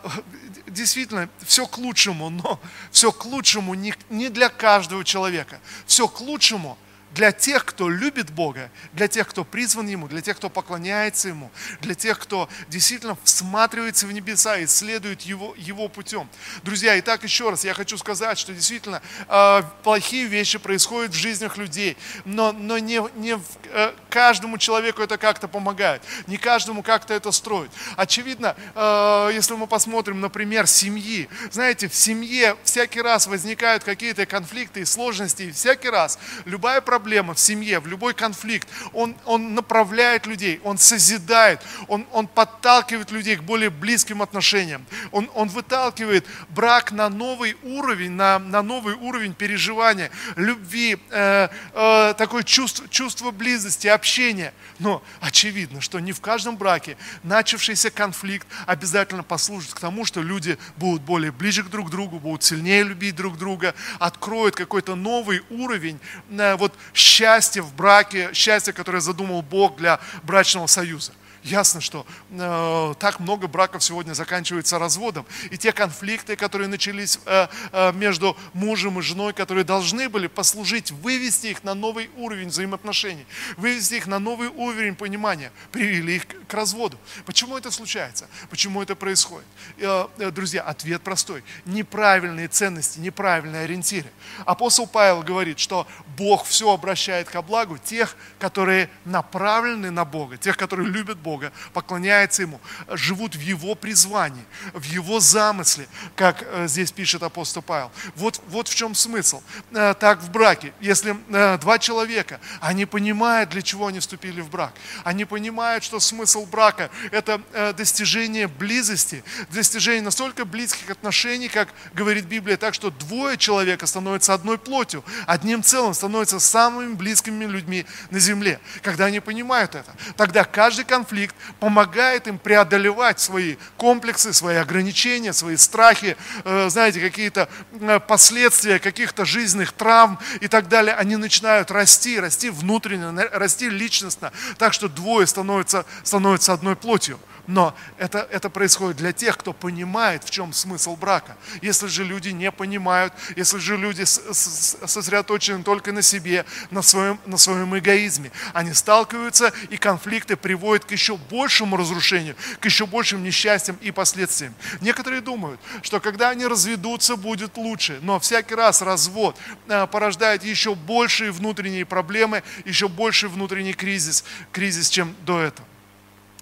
действительно, 0.68 1.30
все 1.46 1.66
к 1.66 1.78
лучшему, 1.78 2.30
но 2.30 2.60
все 2.92 3.12
к 3.12 3.24
лучшему 3.26 3.74
не 3.76 4.30
для 4.30 4.50
каждого 4.50 5.04
человека. 5.04 5.60
Все 5.86 6.08
к 6.08 6.20
лучшему– 6.22 6.78
для 7.14 7.32
тех, 7.32 7.66
кто 7.66 7.90
любит 7.90 8.32
Бога, 8.32 8.72
для 8.94 9.08
тех, 9.08 9.28
кто 9.28 9.44
призван 9.44 9.88
Ему, 9.88 10.08
для 10.08 10.22
тех, 10.22 10.38
кто 10.38 10.50
поклоняется 10.50 11.30
Ему, 11.30 11.52
для 11.82 11.96
тех, 11.96 12.20
кто 12.20 12.50
действительно 12.70 13.18
всматривается 13.24 14.08
в 14.08 14.12
небеса 14.12 14.58
и 14.58 14.68
следует 14.68 15.22
Его, 15.22 15.54
его 15.58 15.88
путем. 15.88 16.30
Друзья, 16.64 16.96
и 16.96 17.02
так 17.02 17.24
еще 17.24 17.50
раз 17.50 17.66
я 17.66 17.74
хочу 17.74 17.98
сказать, 17.98 18.38
что 18.38 18.54
действительно 18.54 19.02
э, 19.28 19.62
плохие 19.84 20.26
вещи 20.26 20.58
происходят 20.58 21.12
в 21.12 21.16
жизнях 21.16 21.58
людей, 21.58 21.98
но, 22.26 22.52
но 22.54 22.78
не, 22.78 23.02
не 23.16 23.36
в, 23.36 23.44
э, 23.66 23.94
каждому 24.10 24.58
человеку 24.58 25.02
это 25.02 25.18
как-то 25.18 25.48
помогает, 25.48 26.02
не 26.28 26.38
каждому 26.38 26.82
как-то 26.84 27.14
это 27.14 27.32
строит. 27.32 27.72
Очевидно, 27.98 28.56
э, 28.76 29.32
если 29.34 29.54
мы 29.56 29.68
посмотрим, 29.68 30.22
например, 30.22 30.66
семьи, 30.68 31.28
знаете, 31.52 31.90
в 31.90 31.96
семье 31.96 32.56
всякий 32.64 33.02
раз 33.02 33.28
возникают 33.28 33.84
какие-то 33.84 34.26
конфликты 34.26 34.82
и 34.82 34.86
сложности, 34.86 35.44
и 35.44 35.52
всякий 35.52 35.90
раз 35.90 36.18
любая 36.46 36.80
проблема 36.80 37.01
проблема 37.02 37.34
в 37.34 37.40
семье, 37.40 37.80
в 37.80 37.88
любой 37.88 38.14
конфликт, 38.14 38.68
он, 38.94 39.16
он 39.26 39.56
направляет 39.56 40.28
людей, 40.28 40.62
он 40.64 40.78
созидает, 40.78 41.60
он, 41.88 42.06
он 42.12 42.28
подталкивает 42.28 43.10
людей 43.10 43.38
к 43.38 43.42
более 43.42 43.72
близким 43.72 44.22
отношениям. 44.22 44.86
Он, 45.12 45.28
он 45.34 45.50
выталкивает 45.50 46.28
брак 46.50 46.92
на 46.92 47.10
новый 47.10 47.58
уровень, 47.64 48.12
на, 48.12 48.38
на 48.38 48.62
новый 48.62 48.94
уровень 48.94 49.34
переживания, 49.34 50.12
любви, 50.36 51.00
э, 51.10 51.48
э, 51.74 52.14
такое 52.20 52.44
чувство, 52.44 52.88
чувство 52.88 53.32
близости, 53.32 53.88
общения. 53.88 54.54
Но 54.78 55.02
очевидно, 55.22 55.82
что 55.82 56.00
не 56.00 56.12
в 56.12 56.22
каждом 56.22 56.56
браке 56.56 56.98
начавшийся 57.24 57.90
конфликт 57.90 58.48
обязательно 58.68 59.24
послужит 59.24 59.74
к 59.74 59.80
тому, 59.80 60.06
что 60.06 60.22
люди 60.22 60.60
будут 60.78 61.02
более 61.02 61.32
ближе 61.32 61.64
к 61.64 61.70
друг 61.70 61.90
другу, 61.90 62.20
будут 62.20 62.44
сильнее 62.44 62.84
любить 62.84 63.16
друг 63.16 63.40
друга, 63.40 63.74
откроют 63.98 64.56
какой-то 64.56 64.94
новый 64.94 65.42
уровень 65.50 66.00
э, 66.30 66.56
вот 66.58 66.76
счастье 66.94 67.62
в 67.62 67.74
браке, 67.74 68.30
счастье, 68.34 68.74
которое 68.74 69.02
задумал 69.02 69.42
Бог 69.42 69.78
для 69.78 70.00
брачного 70.24 70.68
союза. 70.68 71.14
Ясно, 71.44 71.82
что 71.82 72.06
э, 72.30 72.94
так 73.00 73.20
много 73.20 73.48
браков 73.48 73.84
сегодня 73.84 74.14
заканчивается 74.14 74.78
разводом. 74.78 75.26
И 75.50 75.58
те 75.58 75.72
конфликты, 75.72 76.36
которые 76.36 76.68
начались 76.68 77.20
э, 77.26 77.48
э, 77.72 77.92
между 77.94 78.38
мужем 78.54 79.00
и 79.00 79.02
женой, 79.02 79.34
которые 79.34 79.64
должны 79.64 80.08
были 80.08 80.28
послужить, 80.28 80.92
вывести 80.92 81.48
их 81.48 81.64
на 81.64 81.74
новый 81.74 82.12
уровень 82.16 82.50
взаимоотношений, 82.50 83.26
вывести 83.58 83.96
их 83.96 84.06
на 84.06 84.20
новый 84.20 84.50
уровень 84.50 84.94
понимания, 84.94 85.52
привели 85.72 86.18
их 86.18 86.28
к 86.28 86.54
разводу. 86.54 87.00
Почему 87.26 87.58
это 87.58 87.72
случается? 87.72 88.28
Почему 88.52 88.84
это 88.84 88.96
происходит? 88.96 89.48
Э, 89.80 90.08
э, 90.20 90.30
друзья, 90.30 90.62
ответ 90.62 91.02
простой. 91.02 91.44
Неправильные 91.66 92.50
ценности, 92.50 93.00
неправильные 93.00 93.64
ориентиры. 93.64 94.12
Апостол 94.46 94.86
Павел 94.86 95.24
говорит, 95.24 95.58
что 95.58 95.88
Бог 96.18 96.46
все 96.46 96.72
обращает 96.72 97.30
ко 97.30 97.42
благу 97.42 97.80
тех, 97.80 98.16
которые 98.38 98.92
направлены 99.06 99.90
на 99.90 100.06
Бога, 100.06 100.38
тех, 100.38 100.56
которые 100.56 100.88
любят 100.88 101.18
Бога 101.18 101.31
Бога, 101.32 101.54
поклоняются 101.74 102.42
Ему, 102.42 102.60
живут 102.90 103.36
в 103.36 103.40
Его 103.40 103.74
призвании, 103.76 104.44
в 104.74 104.84
Его 104.84 105.22
замысле, 105.22 105.88
как 106.18 106.44
э, 106.44 106.68
здесь 106.68 106.92
пишет 106.92 107.24
апостол 107.24 107.62
Павел. 107.62 107.90
Вот, 108.18 108.42
вот 108.50 108.68
в 108.68 108.76
чем 108.76 108.96
смысл. 108.96 109.42
Э, 109.72 109.94
так 109.98 110.20
в 110.22 110.30
браке, 110.30 110.74
если 110.82 111.16
э, 111.30 111.58
два 111.58 111.80
человека, 111.80 112.42
они 112.60 112.86
понимают, 112.86 113.52
для 113.52 113.62
чего 113.62 113.88
они 113.88 114.00
вступили 114.00 114.42
в 114.42 114.50
брак, 114.50 114.74
они 115.06 115.24
понимают, 115.24 115.86
что 115.86 116.02
смысл 116.02 116.46
брака– 116.46 116.90
это 117.12 117.42
достижение 117.78 118.48
близости, 118.48 119.24
достижение 119.50 120.02
настолько 120.02 120.44
близких 120.44 120.90
отношений, 120.90 121.48
как 121.48 121.70
говорит 121.94 122.26
Библия, 122.26 122.58
так 122.58 122.74
что 122.74 122.90
двое 122.90 123.38
человека 123.38 123.88
становятся 123.88 124.34
одной 124.34 124.58
плотью, 124.58 125.04
одним 125.28 125.64
целым, 125.64 125.94
становятся 125.94 126.40
самыми 126.40 126.94
близкими 126.94 127.46
людьми 127.46 127.86
на 128.10 128.20
земле. 128.20 128.60
Когда 128.82 129.06
они 129.06 129.22
понимают 129.22 129.76
это, 129.76 129.92
тогда 130.18 130.44
каждый 130.44 130.84
конфликт 130.84 131.21
помогает 131.60 132.28
им 132.28 132.38
преодолевать 132.38 133.20
свои 133.20 133.58
комплексы, 133.78 134.34
свои 134.34 134.56
ограничения, 134.56 135.34
свои 135.34 135.58
страхи, 135.58 136.18
э, 136.44 136.70
знаете, 136.70 137.00
какие-то 137.00 137.50
э, 137.74 138.00
последствия 138.00 138.80
каких-то 138.80 139.26
жизненных 139.26 139.72
травм 139.74 140.20
и 140.40 140.48
так 140.48 140.68
далее. 140.68 140.96
Они 140.96 141.16
начинают 141.16 141.72
расти, 141.72 142.20
расти 142.20 142.50
внутренне, 142.50 143.12
расти 143.34 143.70
личностно, 143.70 144.32
так 144.58 144.74
что 144.74 144.88
двое 144.88 145.28
становятся, 145.28 145.86
становятся 146.04 146.54
одной 146.54 146.76
плотью. 146.76 147.20
Но 147.52 147.76
это, 147.98 148.26
это 148.32 148.50
происходит 148.50 148.96
для 148.96 149.12
тех, 149.12 149.38
кто 149.38 149.52
понимает, 149.52 150.24
в 150.24 150.30
чем 150.30 150.54
смысл 150.54 150.96
брака. 150.96 151.36
Если 151.62 151.88
же 151.88 152.06
люди 152.06 152.30
не 152.30 152.50
понимают, 152.50 153.14
если 153.36 153.58
же 153.58 153.76
люди 153.76 154.06
сосредоточены 154.06 155.62
только 155.62 155.92
на 155.92 156.02
себе, 156.02 156.46
на 156.70 156.82
своем, 156.82 157.20
на 157.26 157.38
своем 157.38 157.78
эгоизме, 157.78 158.32
они 158.54 158.74
сталкиваются, 158.74 159.52
и 159.70 159.76
конфликты 159.76 160.38
приводят 160.38 160.86
к 160.86 160.92
еще 160.92 161.18
большему 161.18 161.76
разрушению, 161.76 162.38
к 162.62 162.66
еще 162.66 162.86
большим 162.86 163.22
несчастьям 163.22 163.78
и 163.82 163.92
последствиям. 163.92 164.56
Некоторые 164.80 165.20
думают, 165.20 165.60
что 165.82 166.00
когда 166.00 166.30
они 166.30 166.48
разведутся, 166.48 167.18
будет 167.18 167.58
лучше, 167.58 168.00
но 168.02 168.22
всякий 168.22 168.56
раз 168.56 168.82
развод 168.82 169.38
э, 169.68 169.88
порождает 169.88 170.46
еще 170.46 170.74
большие 170.74 171.32
внутренние 171.32 171.86
проблемы, 171.86 172.44
еще 172.64 172.88
больший 172.88 173.28
внутренний 173.28 173.74
кризис, 173.74 174.24
кризис, 174.54 174.88
чем 174.88 175.14
до 175.26 175.42
этого. 175.42 175.68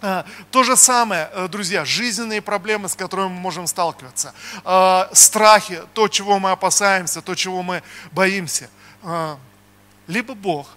А, 0.01 0.25
то 0.51 0.63
же 0.63 0.77
самое, 0.77 1.29
э, 1.33 1.47
друзья, 1.49 1.83
жизненные 1.83 2.41
проблемы, 2.41 2.87
с 2.87 2.95
которыми 2.95 3.27
мы 3.29 3.39
можем 3.39 3.67
сталкиваться, 3.67 4.33
а, 4.63 5.09
страхи, 5.13 5.81
то, 5.93 6.07
чего 6.07 6.39
мы 6.39 6.51
опасаемся, 6.51 7.21
то, 7.21 7.35
чего 7.35 7.61
мы 7.61 7.83
боимся. 8.11 8.69
Либо 10.07 10.33
Бог 10.33 10.67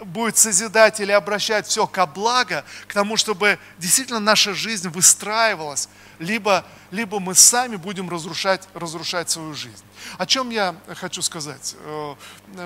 будет 0.00 0.36
созидать 0.36 1.00
или 1.00 1.12
обращать 1.12 1.66
все 1.66 1.86
ко 1.86 2.06
благо, 2.06 2.64
к 2.86 2.92
тому, 2.92 3.16
чтобы 3.16 3.58
действительно 3.78 4.20
наша 4.20 4.54
жизнь 4.54 4.88
выстраивалась, 4.88 5.88
либо, 6.18 6.64
либо 6.90 7.20
мы 7.20 7.34
сами 7.34 7.76
будем 7.76 8.08
разрушать, 8.08 8.68
разрушать 8.74 9.30
свою 9.30 9.54
жизнь. 9.54 9.84
О 10.18 10.26
чем 10.26 10.50
я 10.50 10.74
хочу 10.94 11.22
сказать? 11.22 11.76
Э, 11.80 12.14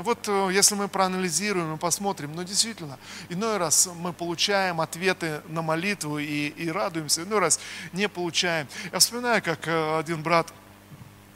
вот 0.03 0.29
э, 0.29 0.51
если 0.53 0.75
мы 0.75 0.89
проанализируем 0.89 1.75
и 1.75 1.79
посмотрим, 1.79 2.33
ну 2.35 2.45
действительно, 2.45 2.99
иной 3.29 3.57
раз 3.57 3.89
мы 3.97 4.13
получаем 4.13 4.81
ответы 4.81 5.43
на 5.49 5.63
молитву 5.63 6.19
и, 6.19 6.49
и 6.49 6.71
радуемся, 6.71 7.23
иной 7.23 7.41
раз 7.41 7.61
не 7.93 8.09
получаем. 8.09 8.69
Я 8.93 8.99
вспоминаю, 8.99 9.43
как 9.43 9.67
э, 9.67 9.99
один 9.99 10.23
брат 10.23 10.53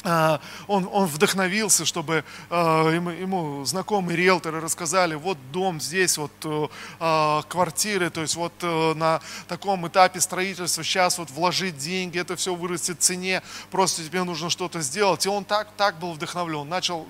он, 0.04 0.88
он 0.92 1.06
вдохновился, 1.06 1.84
чтобы 1.86 2.24
а, 2.50 2.90
ему, 2.90 3.10
ему 3.10 3.64
знакомые 3.64 4.16
риэлторы 4.16 4.60
рассказали, 4.60 5.14
вот 5.14 5.38
дом 5.50 5.80
здесь, 5.80 6.18
вот 6.18 6.30
э, 6.44 6.68
а, 7.00 7.42
квартиры, 7.42 8.10
то 8.10 8.20
есть 8.20 8.36
вот 8.36 8.52
э, 8.60 8.94
на 8.94 9.20
таком 9.48 9.86
этапе 9.88 10.20
строительства 10.20 10.84
сейчас 10.84 11.18
вот 11.18 11.30
вложить 11.30 11.78
деньги, 11.78 12.18
это 12.18 12.36
все 12.36 12.54
вырастет 12.54 12.98
в 12.98 13.02
цене, 13.02 13.42
просто 13.70 14.04
тебе 14.04 14.22
нужно 14.24 14.50
что-то 14.50 14.80
сделать. 14.82 15.24
И 15.24 15.28
он 15.28 15.44
так, 15.44 15.68
так 15.76 15.98
был 15.98 16.12
вдохновлен, 16.12 16.68
начал, 16.68 17.06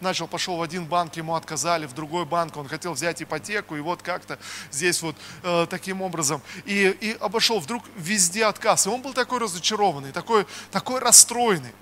начал, 0.00 0.28
пошел 0.28 0.56
в 0.56 0.62
один 0.62 0.86
банк, 0.86 1.16
ему 1.16 1.34
отказали, 1.34 1.86
в 1.86 1.92
другой 1.92 2.24
банк, 2.24 2.56
он 2.56 2.68
хотел 2.68 2.92
взять 2.92 3.20
ипотеку, 3.22 3.76
и 3.76 3.80
вот 3.80 4.02
как-то 4.02 4.38
здесь 4.70 5.02
вот 5.02 5.16
э, 5.42 5.66
таким 5.68 6.02
образом. 6.02 6.40
И, 6.64 6.96
и 7.00 7.16
обошел, 7.18 7.58
вдруг 7.58 7.82
везде 7.96 8.44
отказ. 8.44 8.86
И 8.86 8.90
он 8.90 9.02
был 9.02 9.12
такой 9.12 9.38
разочарованный, 9.40 10.12
такой, 10.12 10.46
такой 10.70 11.00
расстроенный. 11.00 11.72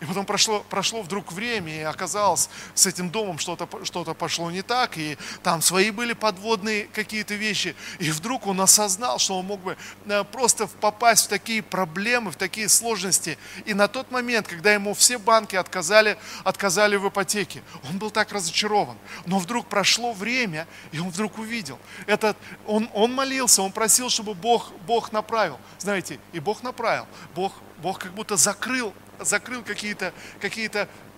И 0.00 0.04
потом 0.04 0.24
прошло, 0.26 0.64
прошло 0.70 1.02
вдруг 1.02 1.32
время, 1.32 1.80
и 1.80 1.82
оказалось, 1.82 2.48
с 2.74 2.86
этим 2.86 3.10
домом 3.10 3.38
что-то 3.38 3.68
что 3.84 4.04
пошло 4.14 4.50
не 4.50 4.62
так, 4.62 4.96
и 4.96 5.18
там 5.42 5.60
свои 5.60 5.90
были 5.90 6.12
подводные 6.12 6.84
какие-то 6.86 7.34
вещи. 7.34 7.74
И 7.98 8.10
вдруг 8.10 8.46
он 8.46 8.60
осознал, 8.60 9.18
что 9.18 9.38
он 9.38 9.46
мог 9.46 9.60
бы 9.60 9.76
э, 10.06 10.24
просто 10.24 10.68
попасть 10.68 11.26
в 11.26 11.28
такие 11.28 11.62
проблемы, 11.62 12.30
в 12.30 12.36
такие 12.36 12.68
сложности. 12.68 13.38
И 13.64 13.74
на 13.74 13.88
тот 13.88 14.10
момент, 14.12 14.46
когда 14.46 14.72
ему 14.72 14.94
все 14.94 15.18
банки 15.18 15.56
отказали, 15.56 16.16
отказали 16.44 16.96
в 16.96 17.08
ипотеке, 17.08 17.62
он 17.90 17.98
был 17.98 18.10
так 18.10 18.32
разочарован. 18.32 18.96
Но 19.26 19.38
вдруг 19.38 19.66
прошло 19.66 20.12
время, 20.12 20.68
и 20.92 21.00
он 21.00 21.10
вдруг 21.10 21.38
увидел. 21.38 21.78
Этот, 22.06 22.36
он, 22.66 22.88
он 22.94 23.12
молился, 23.12 23.62
он 23.62 23.72
просил, 23.72 24.10
чтобы 24.10 24.34
Бог, 24.34 24.70
Бог 24.86 25.10
направил. 25.10 25.58
Знаете, 25.78 26.20
и 26.32 26.38
Бог 26.38 26.62
направил. 26.62 27.06
Бог, 27.34 27.52
Бог 27.78 27.98
как 27.98 28.12
будто 28.12 28.36
закрыл 28.36 28.94
закрыл 29.20 29.62
какие-то 29.62 30.12
какие 30.40 30.70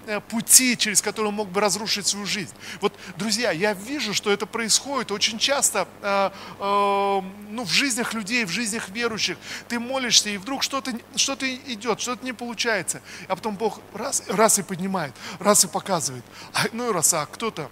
э, 0.07 0.21
пути, 0.21 0.77
через 0.77 1.03
которые 1.03 1.29
он 1.29 1.35
мог 1.35 1.49
бы 1.49 1.61
разрушить 1.61 2.07
свою 2.07 2.27
жизнь. 2.27 2.55
Вот, 2.81 2.95
друзья, 3.17 3.51
я 3.51 3.73
вижу, 3.73 4.15
что 4.15 4.31
это 4.31 4.47
происходит 4.47 5.11
очень 5.11 5.39
часто 5.39 5.87
э, 6.03 6.31
э, 6.59 7.21
ну, 7.51 7.65
в 7.65 7.71
жизнях 7.71 8.15
людей, 8.15 8.45
в 8.45 8.51
жизнях 8.51 8.89
верующих. 8.89 9.37
Ты 9.69 9.79
молишься, 9.79 10.31
и 10.31 10.37
вдруг 10.37 10.63
что-то 10.63 10.93
что 11.17 11.35
идет, 11.35 12.01
что-то 12.01 12.25
не 12.25 12.33
получается. 12.33 13.03
А 13.29 13.37
потом 13.37 13.57
Бог 13.57 13.81
раз, 13.95 14.23
раз 14.29 14.59
и 14.59 14.63
поднимает, 14.63 15.15
раз 15.39 15.65
и 15.65 15.69
показывает. 15.69 16.25
А, 16.53 16.65
ну 16.73 16.91
и 16.91 16.93
раз, 16.93 17.15
а 17.15 17.27
кто-то 17.27 17.71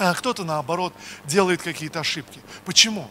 а 0.00 0.14
кто-то, 0.14 0.44
наоборот, 0.44 0.94
делает 1.26 1.60
какие-то 1.60 2.00
ошибки. 2.00 2.40
Почему? 2.64 3.10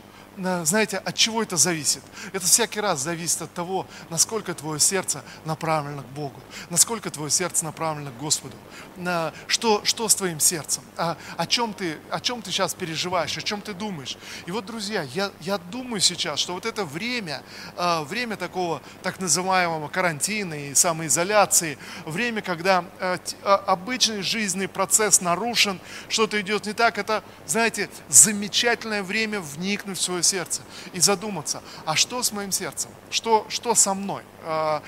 Знаете, 0.66 0.98
от 0.98 1.16
чего 1.16 1.44
это 1.44 1.58
зависит? 1.58 2.02
Это 2.34 2.46
всякий 2.46 2.80
раз 2.80 3.00
зависит 3.02 3.42
от 3.42 3.54
того, 3.54 3.86
насколько 4.10 4.54
твое 4.54 4.80
сердце 4.80 5.24
направлено 5.46 6.02
к 6.02 6.08
Богу, 6.08 6.40
насколько 6.70 7.10
твое 7.10 7.30
сердце 7.30 7.66
направлено 7.66 8.12
к 8.12 8.18
Господу. 8.18 8.56
На, 8.96 9.34
что, 9.48 9.82
что 9.84 10.08
с 10.08 10.16
твоим 10.16 10.40
сердцем? 10.40 10.84
А, 10.98 11.18
о, 11.38 11.46
чем 11.46 11.74
ты, 11.74 11.98
о 12.10 12.20
чем 12.20 12.42
ты 12.42 12.52
сейчас 12.52 12.74
переживаешь, 12.74 13.38
о 13.38 13.42
чем 13.42 13.62
ты 13.62 13.74
думаешь? 13.74 14.18
И 14.46 14.52
вот, 14.52 14.66
друзья, 14.66 15.04
я, 15.14 15.32
я 15.42 15.58
думаю 15.58 16.02
сейчас, 16.02 16.40
что 16.40 16.54
вот 16.54 16.66
это 16.66 16.86
время, 16.86 17.42
а, 17.76 18.04
время 18.04 18.36
такого 18.36 18.82
так 19.04 19.20
называемого 19.20 19.88
карантина 19.88 20.70
и 20.70 20.74
самоизоляции, 20.74 21.78
время, 22.06 22.42
когда 22.42 22.86
а, 23.00 23.20
а, 23.44 23.56
обычный 23.68 24.22
жизненный 24.22 24.68
процесс 24.68 25.22
нарушен, 25.22 25.80
что-то 26.08 26.40
идет 26.40 26.66
не 26.66 26.74
так, 26.74 26.98
это, 26.98 27.24
знаете, 27.46 27.90
замечательное 28.08 29.04
время 29.04 29.40
вникнуть 29.42 29.98
в 29.98 30.02
свое 30.02 30.24
сердце 30.30 30.62
и 30.94 31.00
задуматься, 31.00 31.62
а 31.86 31.96
что 31.96 32.22
с 32.24 32.32
моим 32.32 32.52
сердцем? 32.52 32.92
Что, 33.10 33.46
что 33.50 33.76
со 33.76 33.94
мной? 33.94 34.24
А, 34.44 34.82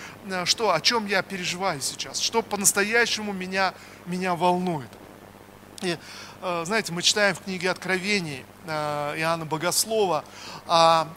что, 0.45 0.73
о 0.73 0.81
чем 0.81 1.07
я 1.07 1.21
переживаю 1.21 1.81
сейчас? 1.81 2.19
Что 2.19 2.41
по-настоящему 2.41 3.33
меня, 3.33 3.73
меня 4.05 4.35
волнует? 4.35 4.89
И, 5.81 5.97
а, 6.41 6.63
знаете, 6.65 6.93
мы 6.93 7.01
читаем 7.01 7.35
в 7.35 7.41
книге 7.41 7.71
Откровений 7.71 8.45
а, 8.67 9.15
Иоанна 9.17 9.45
Богослова 9.45 10.23
о 10.67 11.07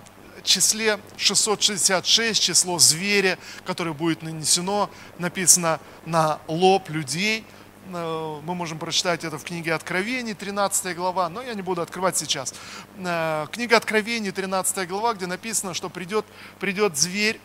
числе 0.43 0.99
666, 1.17 2.43
число 2.43 2.79
зверя, 2.79 3.39
которое 3.65 3.93
будет 3.93 4.23
нанесено, 4.23 4.91
написано 5.19 5.81
на 6.07 6.39
лоб 6.49 6.89
людей– 6.89 7.45
Э, 7.64 7.64
мы 7.87 8.55
можем 8.55 8.79
прочитать 8.79 9.25
это 9.25 9.39
в 9.39 9.45
книге 9.45 9.75
Откровений, 9.75 10.35
13 10.35 10.97
глава, 10.97 11.29
но 11.29 11.43
я 11.43 11.55
не 11.55 11.63
буду 11.63 11.83
открывать 11.83 12.17
сейчас. 12.17 12.55
Э, 12.99 13.47
книга 13.53 13.77
Откровений, 13.77 14.31
13 14.31 14.89
глава, 14.89 15.15
где 15.15 15.27
написано, 15.27 15.75
что 15.75 15.89
придет, 15.89 16.25
придет 16.61 16.97
зверь, 16.97 17.41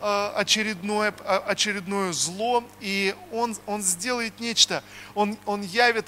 э, 0.00 0.32
очередное, 0.34 1.14
очередное 1.46 2.12
зло, 2.12 2.64
и 2.80 3.14
он, 3.32 3.56
он 3.66 3.82
сделает 3.82 4.40
нечто, 4.40 4.82
он, 5.14 5.38
он 5.46 5.62
явит 5.62 6.06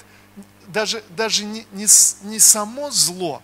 даже, 0.67 1.03
даже 1.09 1.45
не, 1.45 1.65
не, 1.71 1.87
не 2.23 2.39
само 2.39 2.91
зло, 2.91 3.41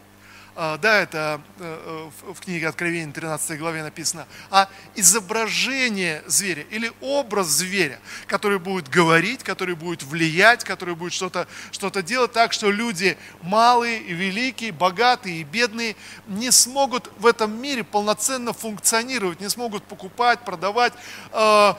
да, 0.77 1.01
это 1.01 1.41
э, 1.60 2.10
э, 2.24 2.31
в 2.33 2.39
книге 2.39 2.67
Откровения 2.67 3.12
13 3.12 3.57
главе 3.57 3.81
написано, 3.81 4.27
а 4.51 4.69
изображение 4.95 6.24
зверя 6.27 6.63
или 6.69 6.91
образ 7.01 7.48
зверя, 7.48 8.00
который 8.27 8.60
будет 8.60 8.88
говорить, 8.88 9.43
который 9.43 9.74
будет 9.74 10.03
влиять, 10.03 10.63
который 10.63 10.93
будет 10.93 11.13
что-то 11.13 11.48
что 11.72 11.89
делать 12.01 12.33
так, 12.33 12.53
что 12.53 12.69
люди 12.69 13.17
малые 13.41 14.00
и 14.00 14.13
великие, 14.13 14.72
богатые 14.72 15.41
и 15.41 15.43
бедные 15.43 15.95
не 16.27 16.51
смогут 16.51 17.10
в 17.17 17.25
этом 17.25 17.60
мире 17.60 17.83
полноценно 17.83 18.53
функционировать, 18.53 19.39
не 19.41 19.50
смогут 19.50 19.83
покупать, 19.83 20.41
продавать, 20.41 20.93
э, 21.31 21.74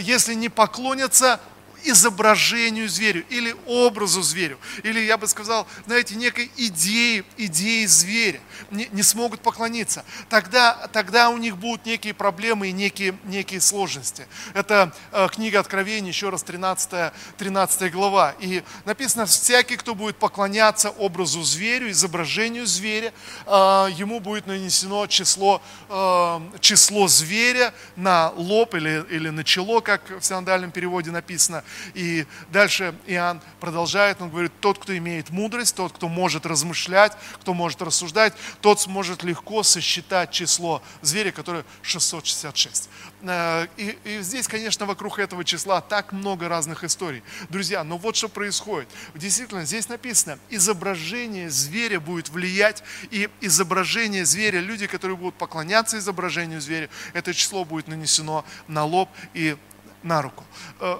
если 0.00 0.32
не 0.32 0.48
поклонятся 0.48 1.40
изображению 1.84 2.88
зверю 2.88 3.24
или 3.28 3.54
образу 3.66 4.22
зверю, 4.22 4.58
или, 4.82 5.00
я 5.00 5.16
бы 5.16 5.26
сказал, 5.28 5.66
знаете, 5.86 6.14
некой 6.14 6.50
идеи, 6.56 7.24
идеи 7.36 7.84
зверя, 7.86 8.40
не, 8.70 8.88
не 8.92 9.02
смогут 9.02 9.40
поклониться. 9.40 10.04
Тогда, 10.28 10.88
тогда 10.92 11.30
у 11.30 11.36
них 11.36 11.56
будут 11.56 11.86
некие 11.86 12.14
проблемы 12.14 12.68
и 12.68 12.72
некие, 12.72 13.16
некие 13.24 13.60
сложности. 13.60 14.26
Это 14.54 14.92
э, 15.12 15.28
книга 15.30 15.60
Откровения, 15.60 16.08
еще 16.08 16.30
раз, 16.30 16.42
13, 16.42 17.12
13 17.36 17.92
глава. 17.92 18.34
И 18.40 18.62
написано, 18.84 19.26
всякий, 19.26 19.76
кто 19.76 19.94
будет 19.94 20.16
поклоняться 20.16 20.90
образу 20.90 21.42
зверю, 21.42 21.90
изображению 21.90 22.66
зверя, 22.66 23.12
э, 23.46 23.50
ему 23.96 24.20
будет 24.20 24.46
нанесено 24.46 25.06
число, 25.06 25.60
э, 25.88 26.40
число 26.60 27.08
зверя 27.08 27.74
на 27.96 28.30
лоб 28.30 28.74
или, 28.74 29.04
или 29.10 29.28
на 29.30 29.44
чело, 29.44 29.80
как 29.80 30.02
в 30.20 30.24
синодальном 30.24 30.70
переводе 30.70 31.10
написано. 31.10 31.62
И 31.94 32.26
дальше 32.50 32.94
Иоанн 33.06 33.40
продолжает, 33.60 34.20
он 34.20 34.30
говорит, 34.30 34.52
тот, 34.60 34.78
кто 34.78 34.96
имеет 34.96 35.30
мудрость, 35.30 35.76
тот, 35.76 35.92
кто 35.92 36.08
может 36.08 36.46
размышлять, 36.46 37.16
кто 37.40 37.54
может 37.54 37.82
рассуждать, 37.82 38.34
тот 38.60 38.80
сможет 38.80 39.22
легко 39.22 39.62
сосчитать 39.62 40.30
число 40.30 40.82
зверя, 41.02 41.32
которое 41.32 41.64
666. 41.82 42.88
Э, 43.22 43.66
и, 43.76 43.98
и 44.04 44.22
здесь, 44.22 44.48
конечно, 44.48 44.86
вокруг 44.86 45.18
этого 45.18 45.44
числа 45.44 45.80
так 45.80 46.12
много 46.12 46.48
разных 46.48 46.84
историй. 46.84 47.22
Друзья, 47.48 47.84
но 47.84 47.96
вот 47.98 48.16
что 48.16 48.28
происходит. 48.28 48.88
Действительно, 49.14 49.64
здесь 49.64 49.88
написано, 49.88 50.38
изображение 50.50 51.50
зверя 51.50 52.00
будет 52.00 52.28
влиять, 52.28 52.82
и 53.10 53.28
изображение 53.40 54.24
зверя, 54.24 54.60
люди, 54.60 54.86
которые 54.86 55.16
будут 55.16 55.34
поклоняться 55.36 55.98
изображению 55.98 56.60
зверя, 56.60 56.88
это 57.12 57.34
число 57.34 57.64
будет 57.64 57.88
нанесено 57.88 58.44
на 58.68 58.84
лоб 58.84 59.08
и 59.32 59.56
на 60.02 60.22
руку. 60.22 60.44
Э, 60.80 60.98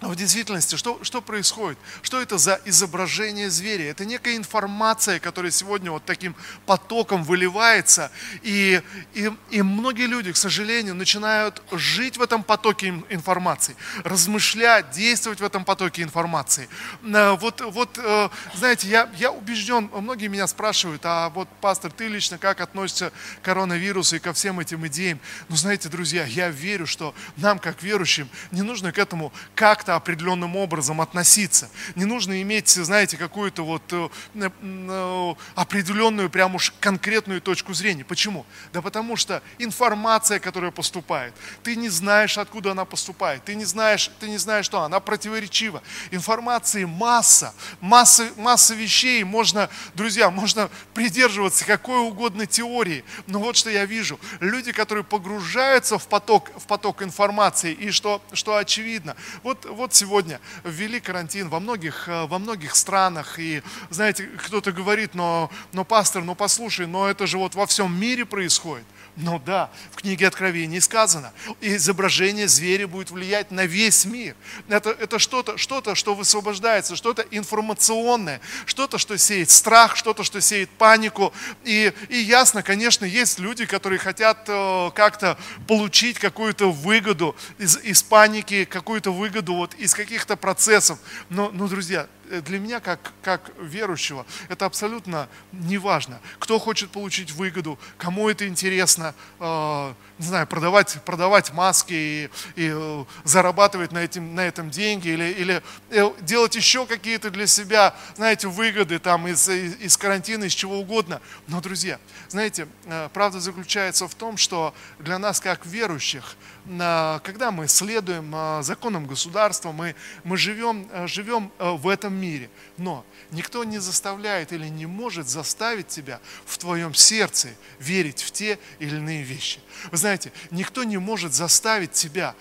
знаете, 0.00 0.12
в 0.12 0.16
действительности, 0.16 0.76
что, 0.76 1.02
что 1.02 1.20
происходит? 1.20 1.76
Что 2.02 2.20
это 2.20 2.38
за 2.38 2.60
изображение 2.64 3.50
зверя? 3.50 3.90
Это 3.90 4.04
некая 4.04 4.36
информация, 4.36 5.18
которая 5.18 5.50
сегодня 5.50 5.90
вот 5.90 6.04
таким 6.04 6.36
потоком 6.66 7.24
выливается. 7.24 8.12
И, 8.42 8.80
и, 9.14 9.32
и 9.50 9.62
многие 9.62 10.06
люди, 10.06 10.30
к 10.30 10.36
сожалению, 10.36 10.94
начинают 10.94 11.62
жить 11.72 12.16
в 12.16 12.22
этом 12.22 12.44
потоке 12.44 13.02
информации, 13.08 13.74
размышлять, 14.04 14.90
действовать 14.92 15.40
в 15.40 15.44
этом 15.44 15.64
потоке 15.64 16.02
информации. 16.02 16.68
Э, 17.02 17.32
вот, 17.32 17.60
вот 17.60 17.98
э, 17.98 18.28
знаете, 18.54 18.86
я, 18.88 19.10
я 19.16 19.32
убежден, 19.32 19.90
многие 19.92 20.28
меня 20.28 20.46
спрашивают, 20.46 21.02
а 21.04 21.30
вот, 21.30 21.48
пастор, 21.60 21.90
ты 21.90 22.06
лично 22.06 22.38
как 22.38 22.60
относишься 22.60 23.10
к 23.42 23.44
коронавирусу 23.44 24.16
и 24.16 24.18
ко 24.20 24.32
всем 24.32 24.60
этим 24.60 24.86
идеям? 24.86 25.18
Ну, 25.48 25.56
знаете, 25.56 25.88
друзья, 25.88 26.24
я 26.24 26.50
верю, 26.50 26.86
что 26.86 27.16
нам, 27.36 27.58
как 27.58 27.82
верующим, 27.82 28.28
не 28.52 28.62
нужно 28.62 28.92
к 28.92 28.98
этому 28.98 29.32
как-то 29.56 29.87
как-то 29.88 29.96
определенным 29.96 30.56
образом 30.56 31.00
относиться. 31.00 31.70
Не 31.94 32.04
нужно 32.04 32.42
иметь, 32.42 32.68
знаете, 32.68 33.16
какую-то 33.16 33.64
вот 33.64 33.82
э, 33.92 34.08
э, 34.34 35.34
определенную, 35.54 36.28
прям 36.28 36.54
уж 36.54 36.74
конкретную 36.80 37.40
точку 37.40 37.72
зрения. 37.72 38.04
Почему? 38.04 38.44
Да 38.72 38.82
потому 38.82 39.16
что 39.16 39.42
информация, 39.58 40.40
которая 40.40 40.70
поступает, 40.70 41.34
ты 41.62 41.76
не 41.76 41.88
знаешь, 41.88 42.36
откуда 42.38 42.72
она 42.72 42.84
поступает, 42.84 43.44
ты 43.44 43.54
не 43.54 43.64
знаешь, 43.64 44.10
ты 44.20 44.28
не 44.28 44.38
знаешь, 44.38 44.66
что 44.66 44.82
она 44.82 45.00
противоречива. 45.00 45.82
Информации 46.10 46.84
масса, 46.84 47.54
масса, 47.80 48.28
масса 48.36 48.74
вещей, 48.74 49.24
можно, 49.24 49.70
друзья, 49.94 50.30
можно 50.30 50.68
придерживаться 50.92 51.64
какой 51.64 52.00
угодно 52.00 52.44
теории. 52.46 53.04
Но 53.26 53.38
вот 53.38 53.56
что 53.56 53.70
я 53.70 53.86
вижу, 53.86 54.18
люди, 54.40 54.72
которые 54.72 55.04
погружаются 55.04 55.96
в 55.98 56.06
поток, 56.08 56.50
в 56.56 56.66
поток 56.66 57.02
информации, 57.02 57.72
и 57.72 57.90
что, 57.90 58.20
что 58.34 58.56
очевидно, 58.56 59.16
вот, 59.42 59.64
вот 59.78 59.94
сегодня 59.94 60.40
ввели 60.64 61.00
карантин 61.00 61.48
во 61.48 61.60
многих, 61.60 62.08
э, 62.08 62.26
во 62.26 62.38
многих 62.38 62.74
странах, 62.74 63.38
и, 63.38 63.62
знаете, 63.90 64.24
кто-то 64.44 64.72
говорит, 64.72 65.14
но, 65.14 65.50
но 65.72 65.84
пастор, 65.84 66.24
ну 66.24 66.34
послушай, 66.34 66.86
но 66.86 67.08
это 67.08 67.26
же 67.26 67.38
вот 67.38 67.54
во 67.54 67.66
всем 67.66 67.98
мире 67.98 68.26
происходит. 68.26 68.84
Ну 69.20 69.40
да, 69.44 69.70
в 69.90 69.96
книге 69.96 70.28
Откровений 70.28 70.80
сказано, 70.80 71.32
изображение 71.60 72.46
зверя 72.46 72.86
будет 72.86 73.10
влиять 73.10 73.50
на 73.50 73.66
весь 73.66 74.04
мир. 74.04 74.36
Это, 74.68 74.90
это 74.90 75.18
что-то, 75.18 75.58
что-то, 75.58 75.96
что 75.96 76.14
высвобождается, 76.14 76.94
что-то 76.94 77.22
информационное, 77.32 78.40
что-то, 78.64 78.96
что 78.96 79.18
сеет 79.18 79.50
страх, 79.50 79.96
что-то, 79.96 80.22
что 80.22 80.40
сеет 80.40 80.70
панику. 80.70 81.32
И, 81.64 81.92
и 82.08 82.16
ясно, 82.16 82.62
конечно, 82.62 83.04
есть 83.04 83.40
люди, 83.40 83.66
которые 83.66 83.98
хотят 83.98 84.44
э, 84.46 84.90
как-то 84.94 85.36
получить 85.66 86.20
какую-то 86.20 86.70
выгоду 86.70 87.34
из, 87.58 87.76
из 87.78 88.04
паники, 88.04 88.64
какую-то 88.66 89.12
выгоду 89.12 89.54
вот 89.54 89.67
из 89.74 89.94
каких-то 89.94 90.36
процессов. 90.36 90.98
Но, 91.28 91.50
но, 91.50 91.68
друзья, 91.68 92.08
Э, 92.30 92.40
для 92.40 92.58
меня, 92.58 92.80
как, 92.80 93.12
как 93.22 93.50
верующего, 93.60 94.26
это 94.48 94.66
абсолютно 94.66 95.28
не 95.52 95.78
важно. 95.78 96.20
Кто 96.38 96.58
хочет 96.58 96.90
получить 96.90 97.32
выгоду, 97.32 97.78
кому 97.96 98.28
это 98.28 98.46
интересно, 98.46 99.14
э, 99.40 99.94
не 100.18 100.26
знаю, 100.26 100.46
продавать, 100.46 100.98
продавать 101.04 101.52
маски 101.52 101.92
и, 101.92 102.30
и 102.56 102.72
э, 102.74 103.04
зарабатывать 103.24 103.92
на, 103.92 103.98
этим, 103.98 104.34
на 104.34 104.40
этом 104.40 104.70
деньги 104.70 105.08
или, 105.08 105.30
или 105.30 105.62
э, 105.90 106.10
делать 106.20 106.56
еще 106.56 106.86
какие-то 106.86 107.30
для 107.30 107.46
себя, 107.46 107.94
знаете, 108.16 108.48
выгоды 108.48 108.98
там 108.98 109.28
из, 109.28 109.48
из, 109.48 109.76
из 109.76 109.96
карантина, 109.96 110.44
из 110.44 110.52
чего 110.52 110.78
угодно. 110.78 111.20
Но, 111.46 111.60
друзья, 111.60 111.98
знаете, 112.28 112.68
э, 112.84 113.08
правда 113.12 113.40
заключается 113.40 114.08
в 114.08 114.14
том, 114.14 114.36
что 114.36 114.74
для 114.98 115.18
нас, 115.18 115.40
как 115.40 115.64
верующих, 115.66 116.36
когда 116.68 117.50
мы 117.50 117.66
следуем 117.68 118.62
законам 118.62 119.06
государства, 119.06 119.72
мы, 119.72 119.94
мы 120.24 120.36
живем, 120.36 120.88
живем 121.06 121.50
в 121.58 121.88
этом 121.88 122.14
мире. 122.14 122.50
Но 122.76 123.04
никто 123.30 123.64
не 123.64 123.78
заставляет 123.78 124.52
или 124.52 124.68
не 124.68 124.86
может 124.86 125.28
заставить 125.28 125.88
тебя 125.88 126.20
в 126.44 126.58
твоем 126.58 126.94
сердце 126.94 127.48
верить 127.78 128.22
в 128.22 128.30
те 128.30 128.58
или 128.78 128.96
иные 128.96 129.22
вещи. 129.22 129.60
Вы 129.90 129.96
знаете, 129.96 130.32
никто 130.50 130.84
не 130.84 130.98
может 130.98 131.32
заставить 131.32 131.92
тебя. 131.92 132.34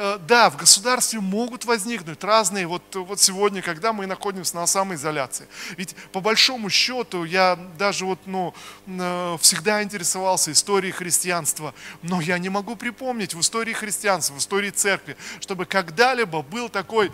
Э, 0.00 0.18
да, 0.28 0.48
в 0.48 0.56
государстве 0.56 1.18
могут 1.18 1.64
возникнуть 1.64 2.22
разные, 2.22 2.68
вот, 2.68 2.82
вот 2.94 3.18
сегодня, 3.18 3.62
когда 3.62 3.92
мы 3.92 4.06
находимся 4.06 4.54
на 4.54 4.64
самоизоляции. 4.68 5.48
Ведь 5.76 5.96
по 6.12 6.20
большому 6.20 6.70
счету 6.70 7.24
я 7.24 7.58
даже 7.76 8.04
вот, 8.04 8.20
ну, 8.24 8.54
э, 8.86 9.36
всегда 9.40 9.82
интересовался 9.82 10.52
историей 10.52 10.92
христианства, 10.92 11.74
но 12.02 12.20
я 12.20 12.38
не 12.38 12.48
могу 12.48 12.76
припомнить 12.76 13.34
в 13.34 13.40
истории 13.40 13.72
христианства, 13.72 14.34
в 14.34 14.38
истории 14.38 14.70
церкви, 14.70 15.16
чтобы 15.40 15.66
когда-либо 15.66 16.42
был 16.42 16.68
такой 16.68 17.10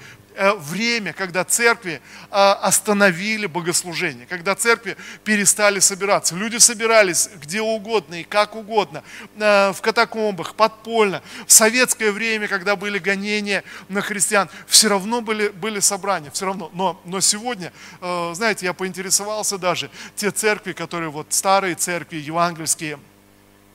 время, 0.56 1.12
когда 1.12 1.44
церкви 1.44 2.00
э, 2.30 2.34
остановили 2.34 3.46
богослужение, 3.46 4.26
когда 4.26 4.54
церкви 4.54 4.96
перестали 5.24 5.78
собираться. 5.78 6.34
Люди 6.34 6.56
собирались 6.56 7.30
где 7.36 7.60
угодно 7.60 8.20
и 8.20 8.24
как 8.24 8.56
угодно, 8.56 9.02
э, 9.36 9.72
в 9.72 9.80
катакомбах, 9.80 10.54
подпольно. 10.54 11.22
В 11.46 11.52
советское 11.52 12.10
время, 12.10 12.48
когда 12.48 12.76
были 12.76 12.98
гонения 12.98 13.64
на 13.88 14.00
христиан, 14.00 14.48
все 14.66 14.88
равно 14.88 15.20
были, 15.20 15.48
были 15.48 15.80
собрания, 15.80 16.30
все 16.30 16.46
равно. 16.46 16.70
Но, 16.74 17.00
но 17.04 17.20
сегодня, 17.20 17.72
знаете, 18.00 18.66
я 18.66 18.72
поинтересовался 18.72 19.58
даже, 19.58 19.90
те 20.16 20.30
церкви, 20.30 20.72
которые 20.72 21.10
вот 21.10 21.28
старые 21.30 21.74
церкви, 21.74 22.16
евангельские, 22.16 22.94
Э, 22.94 23.13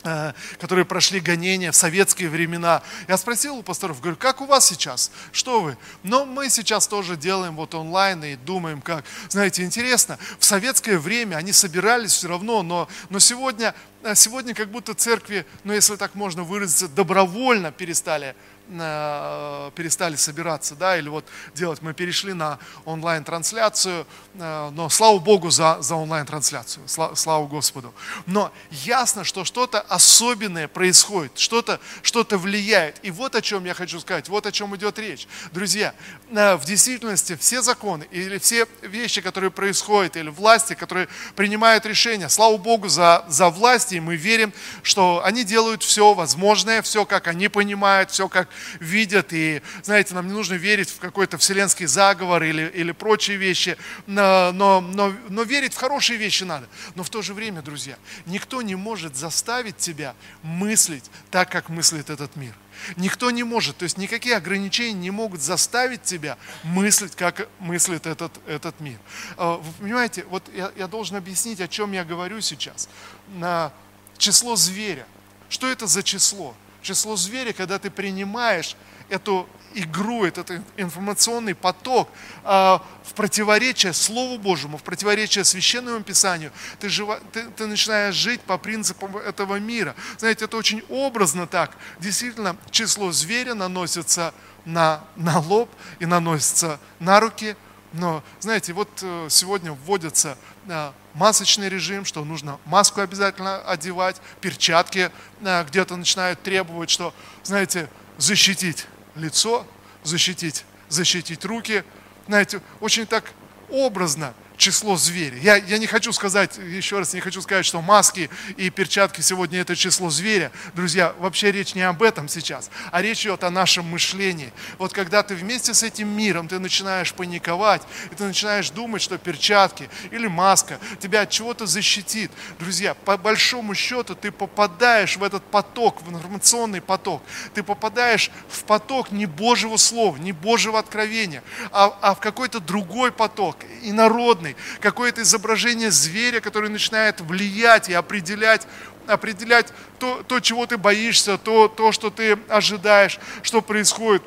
которые 0.01 0.85
прошли 0.85 1.19
гонения 1.19 1.71
в 1.71 1.75
советские 1.75 2.29
времена. 2.29 2.81
Я 3.07 3.17
спросил 3.17 3.57
у 3.57 3.63
пасторов, 3.63 3.99
говорю, 3.99 4.17
как 4.17 4.41
у 4.41 4.45
вас 4.45 4.65
сейчас? 4.65 5.11
Что 5.31 5.61
вы? 5.61 5.77
Но 6.03 6.25
мы 6.25 6.49
сейчас 6.49 6.87
тоже 6.87 7.17
делаем 7.17 7.55
вот 7.55 7.75
онлайн 7.75 8.23
и 8.23 8.35
думаем, 8.35 8.81
как. 8.81 9.03
Знаете, 9.29 9.63
интересно, 9.63 10.17
в 10.39 10.45
советское 10.45 10.97
время 10.97 11.35
они 11.35 11.51
собирались 11.51 12.13
все 12.13 12.29
равно, 12.29 12.63
но, 12.63 12.87
но 13.09 13.19
сегодня, 13.19 13.75
э, 14.03 14.15
сегодня 14.15 14.53
как 14.53 14.69
будто 14.69 14.93
церкви, 14.93 15.45
ну 15.63 15.73
если 15.73 15.95
так 15.95 16.15
можно 16.15 16.43
выразиться, 16.43 16.87
добровольно 16.87 17.71
перестали 17.71 18.35
Э, 18.58 18.58
перестали 18.69 20.15
собираться, 20.15 20.75
да, 20.75 20.97
или 20.97 21.09
вот 21.09 21.25
делать. 21.55 21.81
Мы 21.81 21.93
перешли 21.93 22.33
на 22.33 22.59
онлайн-трансляцию, 22.85 24.05
э, 24.35 24.69
но 24.73 24.89
слава 24.89 25.17
Богу 25.19 25.49
за, 25.49 25.81
за 25.81 25.95
онлайн-трансляцию, 25.95 26.87
слава, 26.87 27.15
слава 27.15 27.47
Господу. 27.47 27.93
Но 28.27 28.51
ясно, 28.69 29.23
что 29.23 29.43
что-то 29.43 29.81
особенное 29.81 30.67
происходит, 30.67 31.37
что-то 31.37 31.79
что 32.03 32.25
влияет. 32.29 32.99
И 33.01 33.09
вот 33.09 33.35
о 33.35 33.41
чем 33.41 33.65
я 33.65 33.73
хочу 33.73 33.99
сказать, 33.99 34.29
вот 34.29 34.45
о 34.45 34.51
чем 34.51 34.75
идет 34.75 34.99
речь. 34.99 35.27
Друзья, 35.51 35.95
э, 36.29 36.55
в 36.55 36.65
действительности 36.65 37.35
все 37.35 37.61
законы 37.61 38.07
или 38.11 38.37
все 38.37 38.67
вещи, 38.81 39.21
которые 39.21 39.49
происходят, 39.49 40.15
или 40.15 40.29
власти, 40.29 40.75
которые 40.75 41.07
принимают 41.35 41.85
решения, 41.85 42.29
слава 42.29 42.57
Богу 42.57 42.87
за, 42.87 43.25
за 43.27 43.49
власти, 43.49 43.95
и 43.95 43.99
мы 43.99 44.15
верим, 44.15 44.53
что 44.83 45.21
они 45.23 45.43
делают 45.43 45.81
все 45.81 46.13
возможное, 46.13 46.83
все, 46.83 47.05
как 47.05 47.27
они 47.27 47.47
понимают, 47.47 48.11
все, 48.11 48.29
как 48.29 48.47
видят. 48.79 49.33
И, 49.33 49.61
знаете, 49.83 50.13
нам 50.13 50.27
не 50.27 50.33
нужно 50.33 50.55
верить 50.55 50.89
в 50.89 50.99
какой-то 50.99 51.37
вселенский 51.37 51.85
заговор 51.85 52.43
или, 52.43 52.71
или 52.73 52.91
прочие 52.91 53.37
вещи, 53.37 53.77
но, 54.07 54.51
но, 54.51 54.81
но, 54.81 55.13
но 55.29 55.43
верить 55.43 55.73
в 55.73 55.77
хорошие 55.77 56.17
вещи 56.17 56.43
надо. 56.43 56.67
Но 56.95 57.03
в 57.03 57.09
то 57.09 57.21
же 57.21 57.33
время, 57.33 57.61
друзья, 57.61 57.97
никто 58.25 58.61
не 58.61 58.75
может 58.75 59.15
заставить 59.15 59.77
тебя 59.77 60.15
мыслить 60.41 61.09
так, 61.31 61.51
как 61.51 61.69
мыслит 61.69 62.09
этот 62.09 62.35
мир. 62.35 62.53
Никто 62.95 63.29
не 63.31 63.43
может, 63.43 63.77
то 63.77 63.83
есть 63.83 63.97
никакие 63.97 64.35
ограничения 64.35 64.93
не 64.93 65.11
могут 65.11 65.41
заставить 65.41 66.03
тебя 66.03 66.37
мыслить, 66.63 67.15
как 67.15 67.49
мыслит 67.59 68.05
этот, 68.05 68.31
этот 68.47 68.79
мир. 68.79 68.97
А, 69.37 69.57
вы 69.57 69.73
понимаете, 69.79 70.25
вот 70.29 70.49
я, 70.55 70.71
я 70.75 70.87
должен 70.87 71.17
объяснить, 71.17 71.59
о 71.61 71.67
чем 71.67 71.91
я 71.91 72.05
говорю 72.05 72.41
сейчас. 72.41 72.89
На 73.35 73.73
число 74.17 74.55
зверя. 74.55 75.05
Что 75.49 75.67
это 75.67 75.87
за 75.87 76.03
число? 76.03 76.55
Число 76.81 77.15
зверя, 77.15 77.53
когда 77.53 77.79
ты 77.79 77.89
принимаешь 77.89 78.75
эту 79.09 79.47
игру, 79.73 80.25
этот 80.25 80.51
информационный 80.77 81.55
поток 81.55 82.09
а, 82.43 82.83
в 83.03 83.13
противоречие 83.13 83.93
Слову 83.93 84.37
Божьему, 84.37 84.77
в 84.77 84.83
противоречие 84.83 85.43
Священному 85.43 86.01
Писанию, 86.01 86.51
ты, 86.79 86.89
жива, 86.89 87.19
ты, 87.31 87.43
ты 87.51 87.67
начинаешь 87.67 88.15
жить 88.15 88.41
по 88.41 88.57
принципам 88.57 89.17
этого 89.17 89.59
мира. 89.59 89.95
Знаете, 90.17 90.45
это 90.45 90.57
очень 90.57 90.83
образно 90.89 91.47
так. 91.47 91.77
Действительно, 91.99 92.55
число 92.71 93.11
зверя 93.11 93.53
наносится 93.53 94.33
на, 94.65 95.03
на 95.15 95.39
лоб 95.39 95.69
и 95.99 96.05
наносится 96.05 96.79
на 96.99 97.19
руки. 97.19 97.55
Но, 97.93 98.23
знаете, 98.39 98.73
вот 98.73 98.89
э, 99.01 99.27
сегодня 99.31 99.71
вводится 99.71 100.37
а, 100.69 100.93
масочный 101.15 101.69
режим, 101.69 102.05
что 102.05 102.23
нужно 102.23 102.59
маску 102.65 103.01
обязательно 103.01 103.61
одевать, 103.63 104.21
перчатки 104.41 105.11
а, 105.43 105.63
где-то 105.63 105.95
начинают 105.95 106.41
требовать, 106.43 106.91
что, 106.91 107.13
знаете, 107.43 107.89
защитить 108.17 108.85
лицо, 109.15 109.65
защитить, 110.03 110.65
защитить 110.87 111.43
руки. 111.45 111.83
Знаете, 112.27 112.61
очень 112.79 113.07
так 113.07 113.31
образно 113.69 114.33
число 114.59 114.97
зверя. 114.97 115.37
Я, 115.37 115.55
я 115.55 115.77
не 115.77 115.87
хочу 115.87 116.11
сказать, 116.11 116.57
еще 116.57 116.99
раз, 116.99 117.13
не 117.13 117.21
хочу 117.21 117.41
сказать, 117.41 117.65
что 117.65 117.81
маски 117.81 118.29
и 118.57 118.69
перчатки 118.69 119.21
сегодня 119.21 119.59
это 119.59 119.75
число 119.75 120.09
зверя. 120.09 120.51
Друзья, 120.75 121.15
вообще 121.17 121.51
речь 121.51 121.73
не 121.73 121.81
об 121.81 122.03
этом 122.03 122.27
сейчас, 122.27 122.69
а 122.91 123.01
речь 123.01 123.21
идет 123.21 123.43
о 123.43 123.49
нашем 123.49 123.85
мышлении. 123.85 124.51
Вот 124.77 124.93
когда 124.93 125.23
ты 125.23 125.33
вместе 125.33 125.73
с 125.73 125.81
этим 125.81 126.09
миром, 126.09 126.47
ты 126.47 126.59
начинаешь 126.59 127.13
паниковать, 127.13 127.81
и 128.11 128.15
ты 128.15 128.25
начинаешь 128.25 128.69
думать, 128.69 129.01
что 129.01 129.17
перчатки 129.17 129.89
или 130.11 130.27
маска 130.27 130.77
тебя 130.99 131.21
от 131.21 131.29
чего-то 131.29 131.65
защитит. 131.65 132.29
Друзья, 132.59 132.93
по 132.93 133.17
большому 133.17 133.73
счету 133.73 134.13
ты 134.13 134.31
попадаешь 134.31 135.15
в 135.15 135.23
этот 135.23 135.43
поток, 135.45 136.01
в 136.01 136.09
информационный 136.09 136.81
поток. 136.81 137.23
Ты 137.53 137.63
попадаешь 137.63 138.29
в 138.49 138.63
поток 138.65 139.11
не 139.11 139.25
Божьего 139.25 139.77
Слова, 139.77 140.17
не 140.17 140.33
Божьего 140.33 140.77
откровения, 140.79 141.43
а, 141.71 141.97
а 142.01 142.13
в 142.13 142.19
какой-то 142.19 142.59
другой 142.59 143.13
поток, 143.13 143.55
инородный, 143.83 144.48
животный, 144.49 144.55
какое-то 144.81 145.21
изображение 145.21 145.91
зверя, 145.91 146.39
который 146.41 146.69
начинает 146.69 147.21
влиять 147.21 147.89
и 147.89 147.93
определять 147.93 148.67
определять 149.07 149.73
то, 149.97 150.21
то 150.21 150.39
чего 150.39 150.67
ты 150.67 150.77
боишься, 150.77 151.39
то, 151.39 151.67
то, 151.67 151.91
что 151.91 152.11
ты 152.11 152.37
ожидаешь, 152.47 153.19
что 153.41 153.63
происходит 153.63 154.21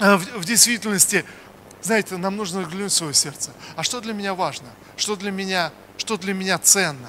э, 0.00 0.16
в, 0.16 0.40
в 0.40 0.44
действительности. 0.44 1.24
Знаете, 1.80 2.18
нам 2.18 2.36
нужно 2.36 2.60
взглянуть 2.60 2.92
в 2.92 2.94
свое 2.94 3.14
сердце. 3.14 3.52
А 3.74 3.82
что 3.82 4.02
для 4.02 4.12
меня 4.12 4.34
важно? 4.34 4.68
Что 4.98 5.16
для 5.16 5.30
меня, 5.30 5.72
что 5.96 6.18
для 6.18 6.34
меня 6.34 6.58
ценно? 6.58 7.08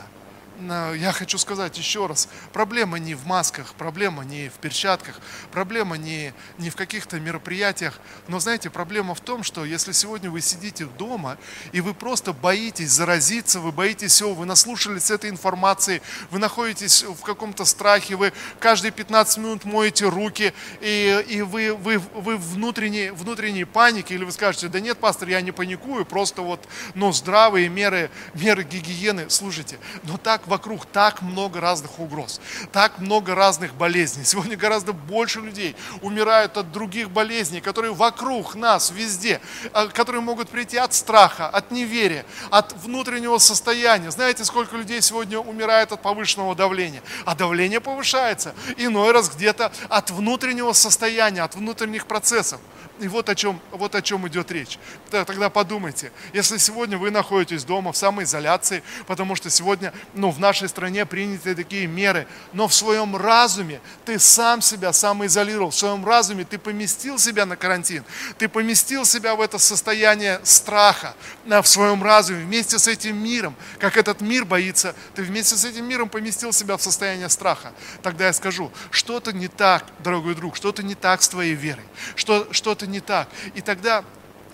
Я 0.59 1.11
хочу 1.11 1.37
сказать 1.37 1.77
еще 1.77 2.05
раз, 2.05 2.29
проблема 2.51 2.99
не 2.99 3.15
в 3.15 3.25
масках, 3.25 3.73
проблема 3.73 4.23
не 4.23 4.49
в 4.49 4.53
перчатках, 4.53 5.19
проблема 5.51 5.97
не, 5.97 6.33
не 6.57 6.69
в 6.69 6.75
каких-то 6.75 7.19
мероприятиях, 7.19 7.99
но 8.27 8.39
знаете, 8.39 8.69
проблема 8.69 9.15
в 9.15 9.19
том, 9.19 9.43
что 9.43 9.65
если 9.65 9.91
сегодня 9.91 10.29
вы 10.29 10.41
сидите 10.41 10.85
дома, 10.85 11.37
и 11.71 11.81
вы 11.81 11.93
просто 11.93 12.33
боитесь 12.33 12.91
заразиться, 12.91 13.59
вы 13.59 13.71
боитесь 13.71 14.11
всего, 14.11 14.33
вы 14.33 14.45
наслушались 14.45 15.11
этой 15.11 15.29
информации, 15.29 16.01
вы 16.29 16.39
находитесь 16.39 17.03
в 17.03 17.21
каком-то 17.21 17.65
страхе, 17.65 18.15
вы 18.15 18.31
каждые 18.59 18.91
15 18.91 19.37
минут 19.39 19.65
моете 19.65 20.07
руки, 20.07 20.53
и, 20.81 21.25
и 21.27 21.41
вы, 21.41 21.73
вы, 21.73 21.97
вы 21.97 22.37
внутренней, 22.37 23.09
внутренней 23.11 23.65
панике, 23.65 24.15
или 24.15 24.23
вы 24.23 24.31
скажете, 24.31 24.67
да 24.67 24.79
нет, 24.79 24.97
пастор, 24.97 25.29
я 25.29 25.41
не 25.41 25.51
паникую, 25.51 26.05
просто 26.05 26.41
вот, 26.41 26.67
но 26.93 27.11
здравые 27.11 27.69
меры, 27.69 28.09
меры 28.33 28.63
гигиены, 28.63 29.29
слушайте, 29.29 29.77
но 30.03 30.17
так 30.17 30.42
вокруг 30.47 30.85
так 30.85 31.21
много 31.21 31.59
разных 31.59 31.99
угроз, 31.99 32.39
так 32.71 32.99
много 32.99 33.35
разных 33.35 33.73
болезней. 33.75 34.23
Сегодня 34.25 34.57
гораздо 34.57 34.93
больше 34.93 35.39
людей 35.39 35.75
умирают 36.01 36.57
от 36.57 36.71
других 36.71 37.09
болезней, 37.09 37.61
которые 37.61 37.93
вокруг 37.93 38.55
нас, 38.55 38.91
везде, 38.91 39.41
а, 39.73 39.87
которые 39.87 40.21
могут 40.21 40.49
прийти 40.49 40.77
от 40.77 40.93
страха, 40.93 41.47
от 41.47 41.71
неверия, 41.71 42.25
от 42.49 42.73
внутреннего 42.73 43.37
состояния. 43.37 44.11
Знаете, 44.11 44.45
сколько 44.45 44.77
людей 44.77 45.01
сегодня 45.01 45.39
умирает 45.39 45.91
от 45.91 46.01
повышенного 46.01 46.55
давления? 46.55 47.01
А 47.25 47.35
давление 47.35 47.79
повышается 47.79 48.53
иной 48.77 49.11
раз 49.11 49.29
где-то 49.29 49.71
от 49.89 50.11
внутреннего 50.11 50.73
состояния, 50.73 51.43
от 51.43 51.55
внутренних 51.55 52.07
процессов. 52.07 52.59
И 53.03 53.07
вот 53.09 53.27
о 53.27 53.35
чем, 53.35 53.59
вот 53.71 53.95
о 53.95 54.01
чем 54.01 54.25
идет 54.29 54.49
речь. 54.49 54.79
Тогда 55.09 55.49
подумайте, 55.49 56.13
если 56.31 56.57
сегодня 56.57 56.97
вы 56.97 57.11
находитесь 57.11 57.65
дома 57.65 57.91
в 57.91 57.97
самоизоляции, 57.97 58.81
потому 59.07 59.35
что 59.35 59.49
сегодня 59.49 59.93
ну, 60.13 60.31
в 60.31 60.39
нашей 60.39 60.69
стране 60.69 61.05
приняты 61.05 61.53
такие 61.53 61.85
меры, 61.85 62.27
но 62.53 62.69
в 62.69 62.73
своем 62.73 63.17
разуме 63.17 63.81
ты 64.05 64.19
сам 64.19 64.61
себя 64.61 64.93
самоизолировал, 64.93 65.71
в 65.71 65.75
своем 65.75 66.05
разуме 66.05 66.45
ты 66.45 66.57
поместил 66.57 67.19
себя 67.19 67.45
на 67.45 67.57
карантин, 67.57 68.05
ты 68.37 68.47
поместил 68.47 69.03
себя 69.03 69.35
в 69.35 69.41
это 69.41 69.59
состояние 69.59 70.39
страха 70.45 71.13
в 71.45 71.65
своем 71.65 72.01
разуме 72.01 72.45
вместе 72.45 72.79
с 72.79 72.87
этим 72.87 73.17
миром, 73.17 73.53
как 73.79 73.97
этот 73.97 74.21
мир 74.21 74.45
боится, 74.45 74.95
ты 75.13 75.23
вместе 75.23 75.57
с 75.57 75.65
этим 75.65 75.85
миром 75.85 76.07
поместил 76.07 76.53
себя 76.53 76.77
в 76.77 76.81
состояние 76.81 77.27
страха. 77.27 77.73
Тогда 78.01 78.27
я 78.27 78.33
скажу, 78.33 78.71
что-то 78.91 79.33
не 79.33 79.49
так, 79.49 79.83
дорогой 79.99 80.35
друг, 80.35 80.55
что-то 80.55 80.83
не 80.83 80.95
так 80.95 81.21
с 81.21 81.27
твоей 81.27 81.55
верой, 81.55 81.83
что, 82.15 82.47
что-то 82.51 82.87
не 82.93 83.01
так. 83.01 83.27
И 83.55 83.61
тогда, 83.61 84.05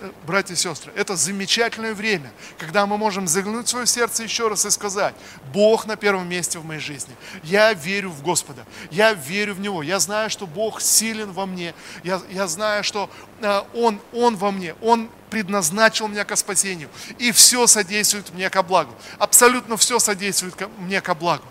э, 0.02 0.12
братья 0.26 0.54
и 0.54 0.58
сестры, 0.58 0.92
это 0.96 1.16
замечательное 1.16 1.94
время, 1.94 2.32
когда 2.58 2.86
мы 2.86 2.98
можем 2.98 3.28
заглянуть 3.28 3.68
в 3.68 3.70
свое 3.70 3.86
сердце 3.86 4.24
еще 4.24 4.48
раз 4.48 4.66
и 4.66 4.72
сказать, 4.72 5.14
Бог 5.54 5.86
на 5.86 5.96
первом 5.96 6.28
месте 6.28 6.58
в 6.58 6.66
моей 6.66 6.80
жизни. 6.80 7.16
Я 7.44 7.74
верю 7.74 8.10
в 8.10 8.24
Господа, 8.24 8.66
я 8.90 9.14
верю 9.14 9.54
в 9.54 9.60
Него, 9.60 9.84
я 9.84 10.00
знаю, 10.00 10.30
что 10.30 10.48
Бог 10.48 10.82
силен 10.82 11.32
во 11.32 11.46
мне, 11.46 11.76
я, 12.04 12.22
я 12.32 12.48
знаю, 12.48 12.84
что 12.84 13.10
э, 13.42 13.62
Он, 13.74 14.00
Он 14.14 14.36
во 14.36 14.52
мне, 14.52 14.74
Он 14.82 15.10
предназначил 15.30 16.08
меня 16.08 16.26
к 16.26 16.36
спасению, 16.36 16.90
и 17.20 17.32
все 17.32 17.68
содействует 17.68 18.34
мне 18.34 18.50
ко 18.50 18.64
благу. 18.64 18.94
Абсолютно 19.20 19.78
все 19.78 20.00
содействует 20.00 20.56
мне 20.80 21.02
ко 21.02 21.14
благу. 21.14 21.44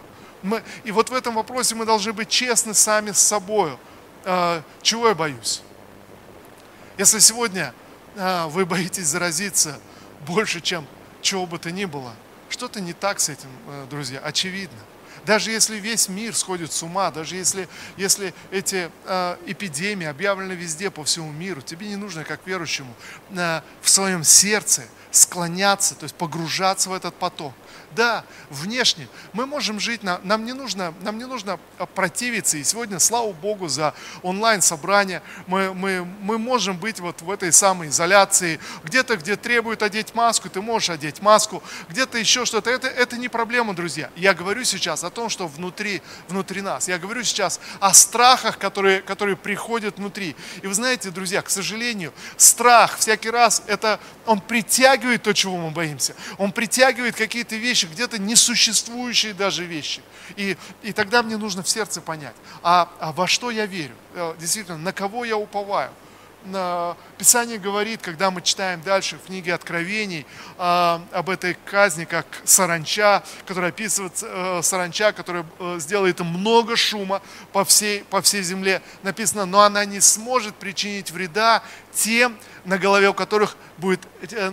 Мы, 0.42 0.62
и 0.84 0.92
вот 0.92 1.10
в 1.10 1.14
этом 1.14 1.34
вопросе 1.34 1.74
мы 1.74 1.84
должны 1.84 2.12
быть 2.12 2.28
честны 2.28 2.74
сами 2.74 3.12
с 3.12 3.18
собой. 3.18 3.76
Э, 4.24 4.62
чего 4.82 5.08
я 5.08 5.14
боюсь? 5.14 5.62
Если 6.98 7.20
сегодня 7.20 7.72
а, 8.16 8.48
вы 8.48 8.66
боитесь 8.66 9.06
заразиться 9.06 9.78
больше, 10.26 10.60
чем 10.60 10.84
чего 11.22 11.46
бы 11.46 11.60
то 11.60 11.70
ни 11.70 11.84
было, 11.84 12.12
что-то 12.48 12.80
не 12.80 12.92
так 12.92 13.20
с 13.20 13.28
этим, 13.28 13.48
э, 13.68 13.86
друзья, 13.88 14.18
очевидно. 14.18 14.78
Даже 15.24 15.52
если 15.52 15.76
весь 15.76 16.08
мир 16.08 16.34
сходит 16.34 16.72
с 16.72 16.82
ума, 16.82 17.12
даже 17.12 17.36
если, 17.36 17.68
если 17.96 18.34
эти 18.50 18.90
э, 19.04 19.36
эпидемии 19.46 20.08
объявлены 20.08 20.52
везде 20.52 20.90
по 20.90 21.04
всему 21.04 21.30
миру, 21.30 21.60
тебе 21.60 21.86
не 21.86 21.96
нужно, 21.96 22.24
как 22.24 22.44
верующему, 22.44 22.92
э, 23.30 23.60
в 23.80 23.88
своем 23.88 24.24
сердце 24.24 24.82
склоняться, 25.10 25.94
то 25.94 26.04
есть 26.04 26.14
погружаться 26.14 26.90
в 26.90 26.92
этот 26.92 27.14
поток. 27.14 27.52
Да, 27.92 28.24
внешне 28.50 29.08
мы 29.32 29.46
можем 29.46 29.80
жить, 29.80 30.02
на, 30.02 30.20
нам, 30.22 30.44
не 30.44 30.52
нужно, 30.52 30.92
нам 31.00 31.16
не 31.16 31.24
нужно 31.24 31.58
а, 31.78 31.86
противиться. 31.86 32.58
И 32.58 32.64
сегодня, 32.64 32.98
слава 32.98 33.32
Богу, 33.32 33.68
за 33.68 33.94
онлайн-собрание 34.22 35.22
мы, 35.46 35.72
мы, 35.72 36.04
мы 36.20 36.38
можем 36.38 36.76
быть 36.76 37.00
вот 37.00 37.22
в 37.22 37.30
этой 37.30 37.50
самой 37.50 37.88
изоляции. 37.88 38.60
Где-то, 38.84 39.16
где 39.16 39.36
требуют 39.36 39.82
одеть 39.82 40.14
маску, 40.14 40.50
ты 40.50 40.60
можешь 40.60 40.90
одеть 40.90 41.22
маску. 41.22 41.62
Где-то 41.88 42.18
еще 42.18 42.44
что-то. 42.44 42.68
Это, 42.70 42.88
это 42.88 43.16
не 43.16 43.28
проблема, 43.28 43.74
друзья. 43.74 44.10
Я 44.16 44.34
говорю 44.34 44.64
сейчас 44.64 45.02
о 45.02 45.10
том, 45.10 45.30
что 45.30 45.48
внутри, 45.48 46.02
внутри 46.28 46.60
нас. 46.60 46.88
Я 46.88 46.98
говорю 46.98 47.24
сейчас 47.24 47.58
о 47.80 47.94
страхах, 47.94 48.58
которые, 48.58 49.00
которые 49.00 49.36
приходят 49.36 49.96
внутри. 49.96 50.36
И 50.62 50.66
вы 50.66 50.74
знаете, 50.74 51.10
друзья, 51.10 51.40
к 51.40 51.48
сожалению, 51.48 52.12
страх 52.36 52.98
всякий 52.98 53.30
раз, 53.30 53.62
это, 53.66 53.98
он 54.26 54.40
притягивает 54.40 54.97
то, 54.98 55.32
чего 55.32 55.56
мы 55.56 55.70
боимся. 55.70 56.14
Он 56.38 56.52
притягивает 56.52 57.16
какие-то 57.16 57.56
вещи, 57.56 57.86
где-то 57.86 58.18
несуществующие 58.18 59.34
даже 59.34 59.64
вещи. 59.64 60.02
И, 60.36 60.56
и 60.82 60.92
тогда 60.92 61.22
мне 61.22 61.36
нужно 61.36 61.62
в 61.62 61.68
сердце 61.68 62.00
понять, 62.00 62.34
а, 62.62 62.88
а 63.00 63.12
во 63.12 63.26
что 63.26 63.50
я 63.50 63.66
верю, 63.66 63.94
э, 64.14 64.34
действительно, 64.38 64.78
на 64.78 64.92
кого 64.92 65.24
я 65.24 65.36
уповаю. 65.36 65.90
Писание 67.18 67.58
говорит, 67.58 68.00
когда 68.00 68.30
мы 68.30 68.40
читаем 68.40 68.80
дальше 68.80 69.16
в 69.16 69.26
книге 69.26 69.54
Откровений 69.54 70.24
а, 70.56 71.02
об 71.12 71.30
этой 71.30 71.56
казни, 71.64 72.04
как 72.04 72.26
саранча, 72.44 73.24
которая 73.44 73.70
описывает 73.70 74.12
э, 74.22 74.60
саранча, 74.62 75.12
которая 75.12 75.44
э, 75.58 75.76
сделает 75.80 76.20
много 76.20 76.76
шума 76.76 77.20
по 77.52 77.64
всей, 77.64 78.04
по 78.04 78.22
всей 78.22 78.42
земле. 78.42 78.80
Написано, 79.02 79.46
но 79.46 79.62
она 79.62 79.84
не 79.84 80.00
сможет 80.00 80.54
причинить 80.54 81.10
вреда 81.10 81.62
тем, 81.92 82.38
на 82.64 82.78
голове 82.78 83.08
у 83.08 83.14
которых 83.14 83.56
будет 83.78 84.00
э, 84.20 84.52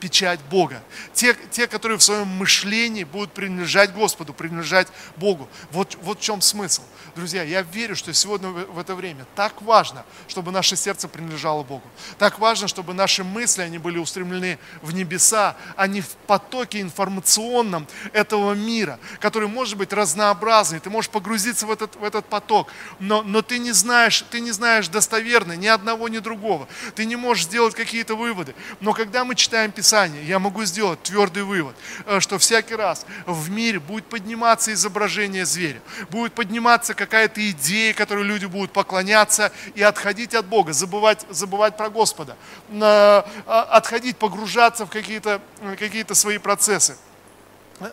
печать 0.00 0.40
Бога. 0.50 0.82
Те, 1.12 1.34
те, 1.50 1.66
которые 1.66 1.98
в 1.98 2.02
своем 2.02 2.26
мышлении 2.26 3.04
будут 3.04 3.32
принадлежать 3.32 3.92
Господу, 3.92 4.32
принадлежать 4.32 4.88
Богу. 5.16 5.48
Вот, 5.70 5.96
вот 6.02 6.18
в 6.18 6.22
чем 6.22 6.40
смысл. 6.40 6.82
Друзья, 7.14 7.44
я 7.44 7.62
верю, 7.62 7.94
что 7.94 8.12
сегодня 8.12 8.48
в 8.48 8.78
это 8.78 8.96
время 8.96 9.24
так 9.36 9.62
важно, 9.62 10.04
чтобы 10.26 10.50
наше 10.50 10.74
сердце 10.74 11.06
принадлежало 11.06 11.62
Богу. 11.62 11.88
Так 12.18 12.40
важно, 12.40 12.66
чтобы 12.66 12.92
наши 12.92 13.22
мысли, 13.22 13.62
они 13.62 13.78
были 13.78 13.98
устремлены 13.98 14.58
в 14.82 14.92
небеса, 14.92 15.56
а 15.76 15.86
не 15.86 16.00
в 16.00 16.08
потоке 16.26 16.80
информационном 16.80 17.86
этого 18.12 18.54
мира, 18.54 18.98
который 19.20 19.48
может 19.48 19.78
быть 19.78 19.92
разнообразный. 19.92 20.80
Ты 20.80 20.90
можешь 20.90 21.10
погрузиться 21.10 21.66
в 21.66 21.70
этот, 21.70 21.94
в 21.94 22.02
этот 22.02 22.26
поток, 22.26 22.68
но, 22.98 23.22
но 23.22 23.42
ты, 23.42 23.58
не 23.58 23.70
знаешь, 23.70 24.24
ты 24.30 24.40
не 24.40 24.50
знаешь 24.50 24.88
достоверно 24.88 25.52
ни 25.52 25.68
одного, 25.68 26.08
ни 26.08 26.18
другого. 26.18 26.66
Ты 26.96 27.04
не 27.04 27.14
можешь 27.14 27.44
сделать 27.44 27.76
какие-то 27.76 28.16
выводы. 28.16 28.56
Но 28.80 28.92
когда 28.92 29.24
мы 29.24 29.34
читаем 29.34 29.72
Писание, 29.72 30.24
я 30.24 30.38
могу 30.38 30.64
сделать 30.64 31.02
твердый 31.02 31.42
вывод, 31.42 31.76
э, 32.06 32.20
что 32.20 32.38
всякий 32.38 32.74
раз 32.74 33.06
в 33.26 33.50
мире 33.50 33.80
будет 33.80 34.06
подниматься 34.06 34.72
изображение 34.72 35.44
зверя, 35.46 35.80
будет 36.10 36.34
подниматься 36.34 36.94
какая-то 36.94 37.50
идея, 37.50 37.94
которой 37.94 38.24
люди 38.24 38.46
будут 38.46 38.72
поклоняться 38.72 39.52
и 39.74 39.82
отходить 39.82 40.34
от 40.34 40.46
Бога, 40.46 40.72
забывать, 40.72 41.24
забывать 41.30 41.76
про 41.76 41.90
Господа, 41.90 42.36
а, 42.72 43.24
отходить, 43.70 44.16
погружаться 44.16 44.86
в 44.86 44.90
какие-то 44.90 45.40
какие 45.78 46.04
свои 46.14 46.38
процессы. 46.38 46.96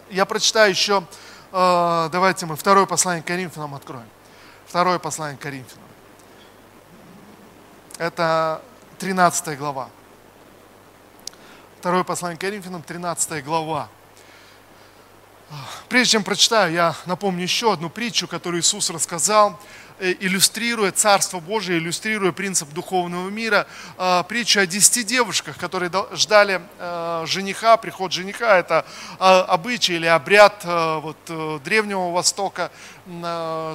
Я 0.09 0.25
прочитаю 0.25 0.69
еще, 0.69 1.03
э, 1.51 2.09
давайте 2.11 2.45
мы 2.45 2.55
второе 2.55 2.85
послание 2.85 3.23
к 3.23 3.27
Коринфянам 3.27 3.75
откроем. 3.75 4.07
Второе 4.67 4.99
послание 4.99 5.37
к 5.37 5.41
Коринфянам. 5.41 5.83
Это 7.97 8.61
13 8.99 9.57
глава. 9.57 9.89
Второе 11.81 12.03
послание 12.03 12.37
к 12.37 12.41
Коринфянам, 12.41 12.83
13 12.83 13.43
глава. 13.43 13.89
Прежде 15.89 16.11
чем 16.11 16.23
прочитаю, 16.23 16.71
я 16.71 16.95
напомню 17.07 17.41
еще 17.41 17.73
одну 17.73 17.89
притчу, 17.89 18.27
которую 18.27 18.61
Иисус 18.61 18.91
рассказал, 18.91 19.59
иллюстрируя 20.01 20.91
Царство 20.91 21.39
Божие, 21.39 21.79
иллюстрируя 21.79 22.31
принцип 22.31 22.69
духовного 22.69 23.29
мира, 23.29 23.67
э, 23.97 24.23
притчу 24.27 24.59
о 24.59 24.65
десяти 24.65 25.03
девушках, 25.03 25.57
которые 25.57 25.91
ждали 26.13 26.61
э, 26.79 27.23
жениха, 27.27 27.77
приход 27.77 28.11
жениха, 28.11 28.57
это 28.57 28.85
обычай 29.19 29.93
или 29.93 30.05
обряд 30.05 30.63
вот, 30.63 31.17
Древнего 31.63 32.11
Востока, 32.11 32.71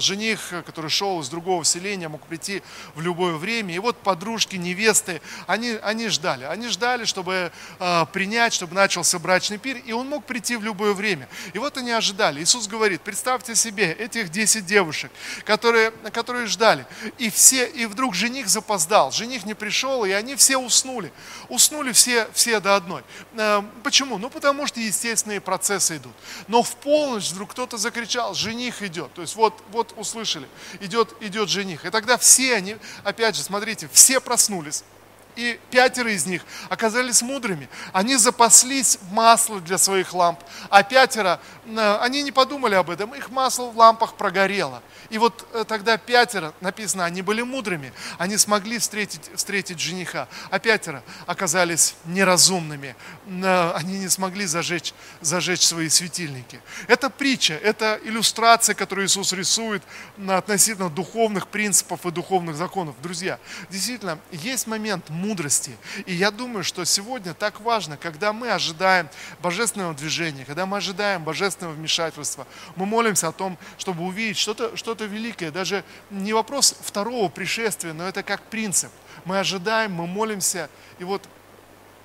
жених, 0.01 0.53
который 0.65 0.91
шел 0.91 1.21
из 1.21 1.29
другого 1.29 1.65
селения, 1.65 2.09
мог 2.09 2.23
прийти 2.27 2.63
в 2.95 3.01
любое 3.01 3.35
время. 3.35 3.75
И 3.75 3.79
вот 3.79 3.97
подружки, 3.99 4.57
невесты, 4.57 5.21
они, 5.47 5.79
они 5.83 6.09
ждали. 6.09 6.45
Они 6.45 6.69
ждали, 6.69 7.05
чтобы 7.05 7.53
э, 7.79 8.07
принять, 8.13 8.55
чтобы 8.55 8.75
начался 8.75 9.19
брачный 9.19 9.59
пир, 9.59 9.79
и 9.85 9.93
он 9.93 10.09
мог 10.09 10.25
прийти 10.25 10.57
в 10.57 10.63
любое 10.63 10.93
время. 10.93 11.29
И 11.53 11.59
вот 11.59 11.77
они 11.77 11.91
ожидали. 11.91 12.43
Иисус 12.43 12.67
говорит, 12.67 13.03
представьте 13.03 13.55
себе 13.55 13.93
этих 13.93 14.31
10 14.31 14.65
девушек, 14.65 15.11
которые, 15.45 15.93
которые 16.17 16.47
ждали. 16.47 16.87
И, 17.19 17.29
все, 17.29 17.67
и 17.67 17.85
вдруг 17.85 18.15
жених 18.15 18.49
запоздал, 18.49 19.13
жених 19.13 19.45
не 19.45 19.53
пришел, 19.53 20.03
и 20.07 20.13
они 20.13 20.35
все 20.35 20.57
уснули. 20.57 21.13
Уснули 21.51 21.93
все, 21.93 22.27
все 22.33 22.59
до 22.59 22.75
одной. 22.75 23.03
Э, 23.35 23.63
почему? 23.83 24.17
Ну, 24.17 24.31
потому 24.31 24.67
что 24.67 24.81
естественные 24.81 25.43
процессы 25.43 25.99
идут. 25.99 26.15
Но 26.49 26.63
в 26.63 26.75
полночь 26.77 27.29
вдруг 27.33 27.51
кто-то 27.51 27.77
закричал, 27.77 28.33
жених 28.35 28.83
идет. 28.83 29.13
То 29.13 29.21
есть 29.21 29.37
вот, 29.37 29.63
вот 29.73 29.93
услышали, 29.99 30.49
идет, 30.81 31.15
идет 31.21 31.51
жених. 31.51 31.85
И 31.85 31.91
тогда 31.91 32.17
все 32.17 32.55
они, 32.55 32.79
опять 33.05 33.37
же, 33.37 33.43
смотрите, 33.43 33.87
все 33.93 34.19
проснулись 34.19 34.85
и 35.37 35.61
пятеро 35.71 36.11
из 36.11 36.27
них 36.27 36.43
оказались 36.69 37.23
мудрыми. 37.23 37.69
Они 37.93 38.17
запаслись 38.17 38.99
маслом 39.11 39.63
для 39.65 39.79
своих 39.79 40.13
ламп, 40.15 40.41
а 40.71 40.83
пятеро, 40.83 41.41
э, 41.67 41.99
они 42.01 42.23
не 42.23 42.33
подумали 42.33 42.75
об 42.75 42.91
этом, 42.91 43.15
их 43.15 43.31
масло 43.31 43.67
в 43.67 43.77
лампах 43.77 44.15
прогорело. 44.15 44.83
И 45.11 45.19
вот 45.19 45.47
э, 45.53 45.65
тогда 45.69 45.99
пятеро, 45.99 46.55
написано, 46.61 47.05
они 47.05 47.23
были 47.23 47.43
мудрыми, 47.43 47.93
они 48.19 48.37
смогли 48.39 48.79
встретить, 48.79 49.31
встретить 49.35 49.79
жениха, 49.79 50.27
а 50.51 50.59
пятеро 50.59 51.03
оказались 51.27 51.95
неразумными, 52.07 52.97
э, 53.27 53.73
они 53.75 53.99
не 53.99 54.09
смогли 54.09 54.47
зажечь, 54.47 54.95
зажечь 55.21 55.67
свои 55.67 55.89
светильники. 55.89 56.61
Это 56.89 57.11
притча, 57.11 57.55
это 57.55 58.01
иллюстрация, 58.05 58.75
которую 58.75 59.07
Иисус 59.07 59.33
рисует 59.33 59.83
относительно 60.29 60.89
духовных 60.89 61.49
принципов 61.49 62.07
и 62.07 62.11
духовных 62.11 62.57
законов. 62.57 62.95
Друзья, 63.03 63.39
действительно, 63.71 64.19
есть 64.33 64.67
момент 64.67 65.11
мудрости. 65.11 65.26
И 66.07 66.15
я 66.15 66.31
думаю, 66.31 66.65
что 66.65 66.85
сегодня 66.85 67.35
так 67.35 67.61
важно, 67.61 67.97
когда 67.97 68.33
мы 68.33 68.51
ожидаем 68.51 69.09
божественного 69.43 69.95
движения, 69.95 70.45
когда 70.45 70.67
мы 70.67 70.77
ожидаем 70.77 71.25
божественного 71.25 71.75
вмешательства, 71.75 72.47
мы 72.77 72.87
молимся 72.87 73.29
о 73.29 73.33
том, 73.33 73.59
чтобы 73.79 74.05
увидеть 74.05 74.37
что-то 74.37 74.77
что 74.77 74.93
великое, 74.93 75.51
даже 75.51 75.85
не 76.11 76.33
вопрос 76.33 76.75
второго 76.81 77.29
пришествия, 77.29 77.93
но 77.93 78.09
это 78.09 78.23
как 78.23 78.43
принцип. 78.43 78.91
Мы 79.25 79.39
ожидаем, 79.39 79.93
мы 79.93 80.07
молимся, 80.07 80.71
и 80.99 81.05
вот 81.05 81.29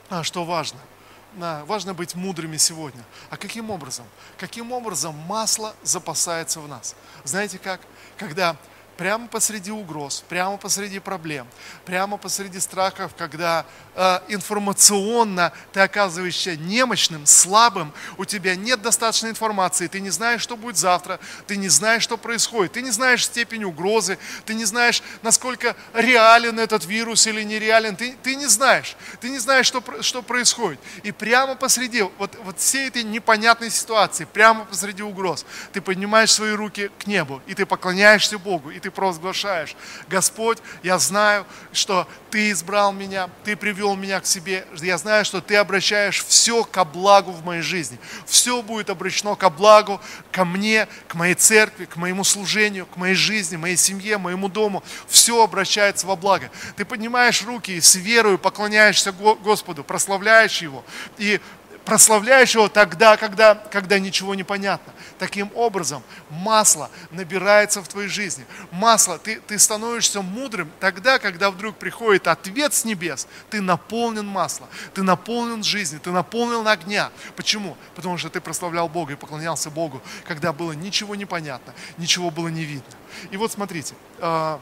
а, 0.10 0.24
что 0.24 0.44
важно– 0.46 0.80
важно 1.34 1.94
быть 1.94 2.16
мудрыми 2.16 2.58
сегодня. 2.58 3.04
А 3.30 3.38
каким 3.38 3.70
образом? 3.70 4.06
Каким 4.38 4.72
образом 4.72 5.16
масло 5.16 5.74
запасается 5.84 6.60
в 6.60 6.68
нас? 6.68 6.96
Знаете 7.24 7.58
как? 7.58 7.82
Когда 8.18 8.56
прямо 9.02 9.28
посреди 9.28 9.72
угроз, 9.72 10.24
прямо 10.30 10.58
посреди 10.58 11.00
проблем, 11.00 11.48
прямо 11.86 12.18
посреди 12.18 12.60
страхов, 12.60 13.16
когда 13.18 13.66
э, 13.96 14.20
информационно 14.28 15.52
ты 15.74 15.80
оказываешься 15.80 16.56
немощным, 16.56 17.26
слабым, 17.26 17.94
у 18.20 18.26
тебя 18.26 18.56
нет 18.56 18.84
достаточной 18.84 19.32
информации, 19.32 19.88
ты 19.88 20.02
не 20.02 20.12
знаешь, 20.12 20.42
что 20.42 20.56
будет 20.56 20.78
завтра, 20.78 21.20
ты 21.48 21.58
не 21.58 21.68
знаешь, 21.68 22.04
что 22.04 22.16
происходит, 22.16 22.74
ты 22.74 22.84
не 22.84 22.92
знаешь 22.92 23.26
степень 23.26 23.64
угрозы, 23.64 24.20
ты 24.46 24.54
не 24.54 24.66
знаешь, 24.66 25.02
насколько 25.24 25.76
реален 25.96 26.60
этот 26.60 26.86
вирус 26.86 27.26
или 27.26 27.42
нереален, 27.42 27.96
ты, 27.96 28.16
ты 28.22 28.36
не 28.36 28.46
знаешь, 28.46 28.96
ты 29.20 29.32
не 29.32 29.40
знаешь, 29.40 29.66
что, 29.66 29.84
что 30.02 30.22
происходит. 30.22 30.80
И 31.02 31.12
прямо 31.12 31.56
посреди 31.56 32.04
вот, 32.04 32.38
вот 32.44 32.60
всей 32.60 32.90
этой 32.90 33.02
непонятной 33.02 33.72
ситуации, 33.72 34.26
прямо 34.26 34.66
посреди 34.66 35.02
угроз, 35.02 35.44
ты 35.74 35.82
поднимаешь 35.82 36.32
свои 36.32 36.52
руки 36.52 36.92
к 37.00 37.08
небу, 37.08 37.42
и 37.48 37.56
ты 37.56 37.66
поклоняешься 37.66 38.38
Богу, 38.38 38.70
и 38.70 38.80
ты 38.80 38.91
провозглашаешь, 38.92 39.76
Господь, 40.10 40.60
я 40.84 41.00
знаю, 41.00 41.46
что 41.74 42.08
Ты 42.30 42.52
избрал 42.52 42.92
меня, 42.92 43.30
Ты 43.44 43.56
привел 43.56 43.96
меня 43.96 44.20
к 44.20 44.26
себе, 44.26 44.66
я 44.82 44.98
знаю, 44.98 45.26
что 45.26 45.42
Ты 45.42 45.56
обращаешь 45.56 46.24
все 46.26 46.64
ко 46.64 46.86
благу 46.86 47.32
в 47.32 47.44
моей 47.46 47.62
жизни. 47.62 48.00
Все 48.26 48.62
будет 48.62 48.90
обращено 48.90 49.36
ко 49.36 49.50
благу, 49.50 50.00
ко 50.32 50.46
мне, 50.46 50.88
к 51.08 51.16
моей 51.16 51.36
церкви, 51.36 51.86
к 51.86 51.96
моему 51.96 52.24
служению, 52.24 52.86
к 52.86 52.98
моей 52.98 53.16
жизни, 53.16 53.58
моей 53.58 53.78
семье, 53.78 54.18
моему 54.18 54.50
дому. 54.50 54.84
Все 55.08 55.44
обращается 55.44 56.08
во 56.08 56.16
благо. 56.16 56.52
Ты 56.76 56.86
поднимаешь 56.86 57.44
руки 57.44 57.72
и 57.72 57.82
с 57.82 57.96
верою 57.96 58.38
поклоняешься 58.38 59.12
Господу, 59.12 59.84
прославляешь 59.84 60.62
Его. 60.62 60.84
И 61.18 61.40
прославляешь 61.86 62.54
его 62.54 62.70
тогда, 62.70 63.18
когда, 63.18 63.56
когда 63.56 64.00
ничего 64.00 64.36
не 64.36 64.44
понятно. 64.44 64.94
Таким 65.20 65.52
образом, 65.56 66.04
масло 66.30 66.90
набирается 67.12 67.82
в 67.82 67.88
твоей 67.88 68.10
жизни. 68.10 68.46
Масло, 68.72 69.18
ты, 69.18 69.40
ты 69.40 69.58
становишься 69.60 70.22
мудрым 70.22 70.72
тогда, 70.80 71.20
когда 71.20 71.52
вдруг 71.52 71.76
приходит 71.78 72.28
ответ 72.28 72.74
с 72.74 72.86
небес, 72.86 73.28
ты 73.50 73.62
наполнен 73.62 74.26
маслом, 74.26 74.68
ты 74.94 75.04
наполнен 75.04 75.64
жизнью, 75.64 76.02
ты 76.02 76.12
наполнен 76.12 76.68
огня. 76.68 77.12
Почему? 77.36 77.78
Потому 77.96 78.18
что 78.18 78.30
ты 78.30 78.42
прославлял 78.42 78.88
Бога 78.88 79.14
и 79.14 79.16
поклонялся 79.16 79.70
Богу, 79.70 80.02
когда 80.26 80.54
было 80.54 80.72
ничего 80.72 81.16
не 81.16 81.26
понятно, 81.26 81.74
ничего 81.98 82.32
было 82.32 82.48
не 82.48 82.64
видно. 82.64 82.94
И 83.32 83.38
вот 83.38 83.52
смотрите, 83.52 83.96
а, 84.20 84.60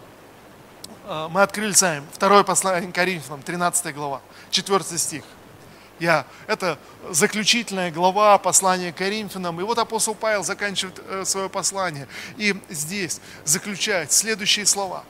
а, 1.05 1.29
мы 1.29 1.41
открыли 1.41 1.73
с 1.73 1.81
вами 1.81 2.03
второе 2.13 2.43
послание 2.43 2.91
Коринфянам, 2.91 3.41
13 3.41 3.93
глава, 3.93 4.21
4 4.51 4.83
стих. 4.97 5.23
Я, 5.99 6.25
это 6.47 6.79
заключительная 7.09 7.91
глава 7.91 8.37
послания 8.37 8.93
Коринфянам. 8.93 9.59
И 9.59 9.63
вот 9.63 9.77
апостол 9.77 10.15
Павел 10.15 10.43
заканчивает 10.43 10.99
э, 11.05 11.25
свое 11.25 11.49
послание. 11.49 12.07
И 12.37 12.55
здесь 12.69 13.19
заключает 13.43 14.11
следующие 14.11 14.65
слова. 14.65 15.03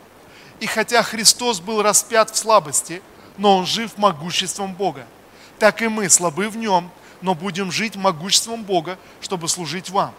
«И 0.59 0.65
хотя 0.65 1.03
Христос 1.03 1.59
был 1.59 1.83
распят 1.83 2.31
в 2.31 2.37
слабости, 2.37 3.01
но 3.37 3.57
Он 3.57 3.65
жив 3.65 3.97
могуществом 3.97 4.73
Бога, 4.73 5.05
так 5.59 5.81
и 5.81 5.87
мы 5.87 6.09
слабы 6.09 6.49
в 6.49 6.57
Нем, 6.57 6.91
но 7.21 7.35
будем 7.35 7.71
жить 7.71 7.95
могуществом 7.95 8.63
Бога, 8.63 8.97
чтобы 9.21 9.47
служить 9.47 9.89
вам. 9.89 10.13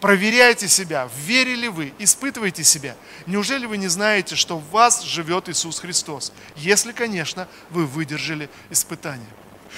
проверяйте 0.00 0.68
себя, 0.68 1.08
верили 1.26 1.66
вы, 1.66 1.92
испытывайте 1.98 2.62
себя. 2.62 2.94
Неужели 3.26 3.66
вы 3.66 3.76
не 3.76 3.88
знаете, 3.88 4.36
что 4.36 4.58
в 4.58 4.70
вас 4.70 5.02
живет 5.02 5.48
Иисус 5.48 5.80
Христос? 5.80 6.32
Если, 6.56 6.92
конечно, 6.92 7.48
вы 7.70 7.84
выдержали 7.84 8.48
испытание. 8.70 9.26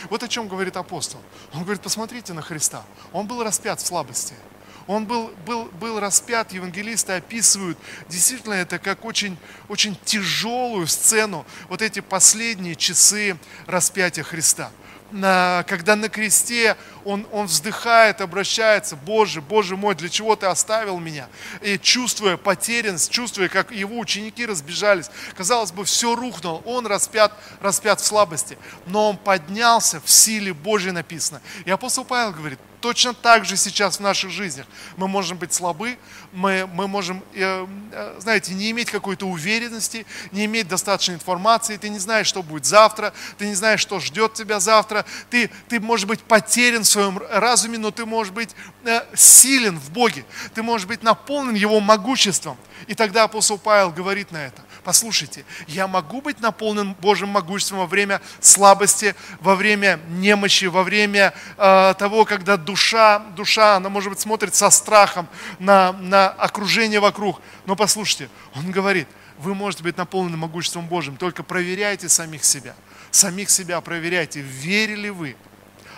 Вот 0.09 0.23
о 0.23 0.29
чем 0.29 0.49
говорит 0.49 0.77
апостол. 0.77 1.21
Он 1.53 1.63
говорит, 1.63 1.83
посмотрите 1.83 2.33
на 2.33 2.43
Христа. 2.43 2.85
Он 3.13 3.27
был 3.27 3.43
распят 3.43 3.81
в 3.81 3.87
слабости. 3.87 4.35
Он 4.87 5.07
был, 5.07 5.31
был, 5.47 5.67
был 5.67 6.01
распят, 6.01 6.53
евангелисты 6.53 7.13
описывают 7.13 7.79
действительно 8.09 8.55
это 8.55 8.79
как 8.79 9.05
очень, 9.05 9.39
очень 9.69 9.97
тяжелую 10.05 10.89
сцену, 10.89 11.47
вот 11.69 11.81
эти 11.81 12.01
последние 12.01 12.75
часы 12.75 13.39
распятия 13.67 14.25
Христа 14.25 14.73
когда 15.11 15.97
на 15.97 16.09
кресте 16.09 16.77
он, 17.05 17.27
он 17.33 17.47
вздыхает, 17.47 18.21
обращается, 18.21 18.97
Боже, 18.97 19.41
Боже 19.41 19.77
мой, 19.77 19.95
для 19.95 20.09
чего 20.09 20.37
ты 20.37 20.47
оставил 20.47 20.99
меня? 20.99 21.29
И 21.63 21.79
чувствуя 21.79 22.37
потерянность, 22.37 23.11
чувствуя, 23.11 23.49
как 23.49 23.73
его 23.73 23.99
ученики 23.99 24.47
разбежались, 24.47 25.11
казалось 25.37 25.73
бы, 25.73 25.85
все 25.85 26.15
рухнуло, 26.15 26.63
он 26.65 26.87
распят, 26.87 27.33
распят 27.61 28.01
в 28.01 28.07
слабости, 28.07 28.57
но 28.87 29.11
он 29.11 29.17
поднялся 29.17 30.01
в 30.01 30.11
силе 30.11 30.55
Божьей 30.55 30.93
написано. 30.93 31.41
И 31.65 31.71
апостол 31.71 32.05
Павел 32.05 32.33
говорит, 32.33 32.59
Точно 32.81 33.13
так 33.13 33.45
же 33.45 33.57
сейчас 33.57 33.99
в 33.99 34.01
наших 34.01 34.31
жизнях. 34.31 34.67
Мы 34.97 35.07
можем 35.07 35.37
быть 35.37 35.53
слабы, 35.53 35.99
мы, 36.33 36.67
мы 36.73 36.89
можем, 36.89 37.23
э, 37.35 37.67
э, 37.93 38.17
знаете, 38.21 38.55
не 38.55 38.71
иметь 38.71 38.91
какой-то 38.91 39.27
уверенности, 39.27 40.07
не 40.33 40.47
иметь 40.47 40.67
достаточной 40.69 41.17
информации, 41.17 41.77
ты 41.77 41.91
не 41.91 41.99
знаешь, 41.99 42.27
что 42.27 42.43
будет 42.43 42.65
завтра, 42.65 43.13
ты 43.37 43.47
не 43.47 43.55
знаешь, 43.55 43.81
что 43.81 44.01
ждет 44.01 44.35
тебя 44.35 44.61
завтра, 44.61 45.05
ты, 45.29 45.51
ты 45.69 45.79
можешь 45.79 46.07
быть 46.07 46.21
потерян 46.21 46.83
в 46.83 46.89
своем 46.89 47.19
разуме, 47.31 47.77
но 47.77 47.91
ты 47.91 48.07
можешь 48.07 48.33
быть 48.33 48.51
э, 48.85 49.03
силен 49.15 49.79
в 49.79 49.91
Боге, 49.91 50.25
ты 50.55 50.63
можешь 50.63 50.87
быть 50.87 51.03
наполнен 51.03 51.55
Его 51.55 51.81
могуществом. 51.81 52.57
И 52.87 52.95
тогда 52.95 53.25
апостол 53.25 53.59
Павел 53.59 53.91
говорит 53.91 54.33
на 54.33 54.47
это. 54.47 54.63
Послушайте, 54.85 55.45
я 55.67 55.87
могу 55.87 56.23
быть 56.23 56.41
наполнен 56.41 56.95
Божьим 56.95 57.29
могуществом 57.29 57.81
во 57.81 57.87
время 57.87 58.21
слабости, 58.41 59.15
во 59.41 59.55
время 59.55 60.01
немощи, 60.09 60.65
во 60.67 60.83
время 60.83 61.35
э, 61.59 61.95
того, 61.99 62.25
когда 62.25 62.57
душа, 62.57 63.19
душа, 63.37 63.77
она, 63.77 63.89
может 63.91 64.11
быть, 64.11 64.21
смотрит 64.21 64.55
со 64.55 64.71
страхом 64.71 65.29
на, 65.59 65.93
на 65.93 66.29
окружение 66.29 67.01
вокруг. 67.01 67.41
Но 67.67 67.77
послушайте, 67.77 68.31
он 68.55 68.71
говорит, 68.71 69.09
вы 69.39 69.55
можете 69.55 69.83
быть 69.83 69.97
наполнены 69.97 70.37
могуществом 70.37 70.87
Божьим, 70.87 71.17
только 71.17 71.43
проверяйте 71.43 72.09
самих 72.09 72.45
себя. 72.45 72.75
Самих 73.11 73.51
себя 73.51 73.81
проверяйте, 73.81 74.41
верили 74.41 75.11
вы. 75.11 75.37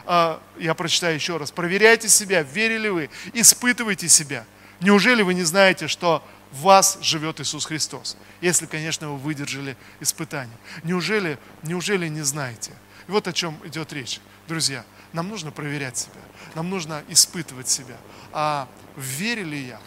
Э, 0.06 0.38
я 0.58 0.74
прочитаю 0.74 1.14
еще 1.14 1.36
раз. 1.36 1.52
Проверяйте 1.52 2.08
себя, 2.08 2.42
верили 2.42 2.88
вы, 2.88 3.10
испытывайте 3.32 4.08
себя. 4.08 4.44
Неужели 4.80 5.22
вы 5.22 5.34
не 5.34 5.44
знаете, 5.44 5.86
что 5.86 6.24
в 6.52 6.60
вас 6.62 6.98
живет 7.00 7.40
Иисус 7.40 7.64
Христос. 7.64 8.16
Если, 8.40 8.66
конечно, 8.66 9.10
вы 9.10 9.16
выдержали 9.16 9.76
испытание. 10.00 10.56
Неужели, 10.84 11.38
неужели 11.62 12.08
не 12.08 12.22
знаете? 12.22 12.72
И 13.08 13.10
вот 13.10 13.26
о 13.26 13.32
чем 13.32 13.58
идет 13.64 13.92
речь. 13.92 14.20
Друзья, 14.46 14.84
нам 15.12 15.28
нужно 15.28 15.50
проверять 15.50 15.98
себя. 15.98 16.20
Нам 16.54 16.70
нужно 16.70 17.02
испытывать 17.08 17.68
себя. 17.68 17.96
А 18.32 18.68
верю 18.96 19.46
ли 19.46 19.66
я? 19.66 19.80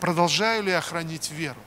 Продолжаю 0.00 0.62
ли 0.62 0.70
я 0.70 0.80
хранить 0.80 1.30
веру? 1.30 1.60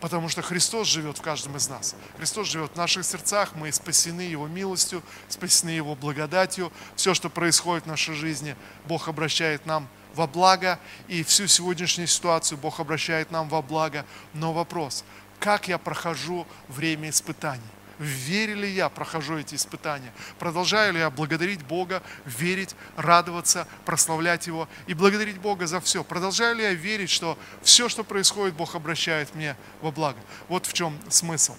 Потому 0.00 0.28
что 0.28 0.42
Христос 0.42 0.88
живет 0.88 1.16
в 1.18 1.22
каждом 1.22 1.56
из 1.56 1.68
нас. 1.68 1.96
Христос 2.18 2.48
живет 2.48 2.72
в 2.72 2.76
наших 2.76 3.04
сердцах, 3.04 3.54
мы 3.54 3.72
спасены 3.72 4.20
Его 4.20 4.46
милостью, 4.46 5.02
спасены 5.28 5.70
Его 5.70 5.94
благодатью. 5.94 6.70
Все, 6.96 7.14
что 7.14 7.30
происходит 7.30 7.84
в 7.84 7.88
нашей 7.88 8.14
жизни, 8.14 8.56
Бог 8.84 9.08
обращает 9.08 9.64
нам 9.64 9.88
во 10.16 10.26
благо, 10.26 10.80
и 11.08 11.22
всю 11.22 11.46
сегодняшнюю 11.46 12.08
ситуацию 12.08 12.58
Бог 12.58 12.80
обращает 12.80 13.30
нам 13.30 13.48
во 13.48 13.62
благо. 13.62 14.04
Но 14.32 14.52
вопрос, 14.52 15.04
как 15.38 15.68
я 15.68 15.78
прохожу 15.78 16.46
время 16.68 17.10
испытаний? 17.10 17.62
Верю 17.98 18.56
ли 18.56 18.70
я 18.70 18.88
прохожу 18.88 19.38
эти 19.38 19.54
испытания? 19.54 20.12
Продолжаю 20.38 20.92
ли 20.92 20.98
я 20.98 21.10
благодарить 21.10 21.62
Бога, 21.62 22.02
верить, 22.26 22.74
радоваться, 22.96 23.66
прославлять 23.86 24.46
Его 24.46 24.68
и 24.86 24.92
благодарить 24.92 25.38
Бога 25.38 25.66
за 25.66 25.80
все? 25.80 26.04
Продолжаю 26.04 26.56
ли 26.56 26.62
я 26.62 26.74
верить, 26.74 27.08
что 27.08 27.38
все, 27.62 27.88
что 27.88 28.04
происходит, 28.04 28.54
Бог 28.54 28.74
обращает 28.74 29.34
мне 29.34 29.56
во 29.80 29.92
благо? 29.92 30.18
Вот 30.48 30.66
в 30.66 30.72
чем 30.74 30.98
смысл. 31.08 31.54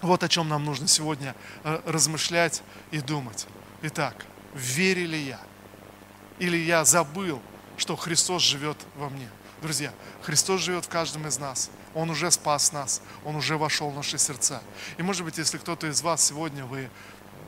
Вот 0.00 0.22
о 0.22 0.28
чем 0.28 0.48
нам 0.48 0.64
нужно 0.64 0.88
сегодня 0.88 1.34
э, 1.62 1.80
размышлять 1.84 2.62
и 2.90 3.00
думать. 3.00 3.46
Итак, 3.82 4.24
верю 4.54 5.08
ли 5.08 5.20
я? 5.20 5.40
Или 6.38 6.56
я 6.56 6.86
забыл 6.86 7.42
что 7.80 7.96
Христос 7.96 8.42
живет 8.42 8.76
во 8.96 9.08
мне. 9.08 9.26
Друзья, 9.62 9.94
Христос 10.20 10.60
живет 10.60 10.84
в 10.84 10.88
каждом 10.90 11.26
из 11.26 11.38
нас. 11.38 11.70
Он 11.94 12.10
уже 12.10 12.30
спас 12.30 12.72
нас, 12.72 13.00
Он 13.24 13.36
уже 13.36 13.56
вошел 13.56 13.88
в 13.88 13.96
наши 13.96 14.18
сердца. 14.18 14.62
И 14.98 15.02
может 15.02 15.24
быть, 15.24 15.38
если 15.38 15.56
кто-то 15.56 15.86
из 15.86 16.02
вас 16.02 16.22
сегодня, 16.22 16.66
вы 16.66 16.90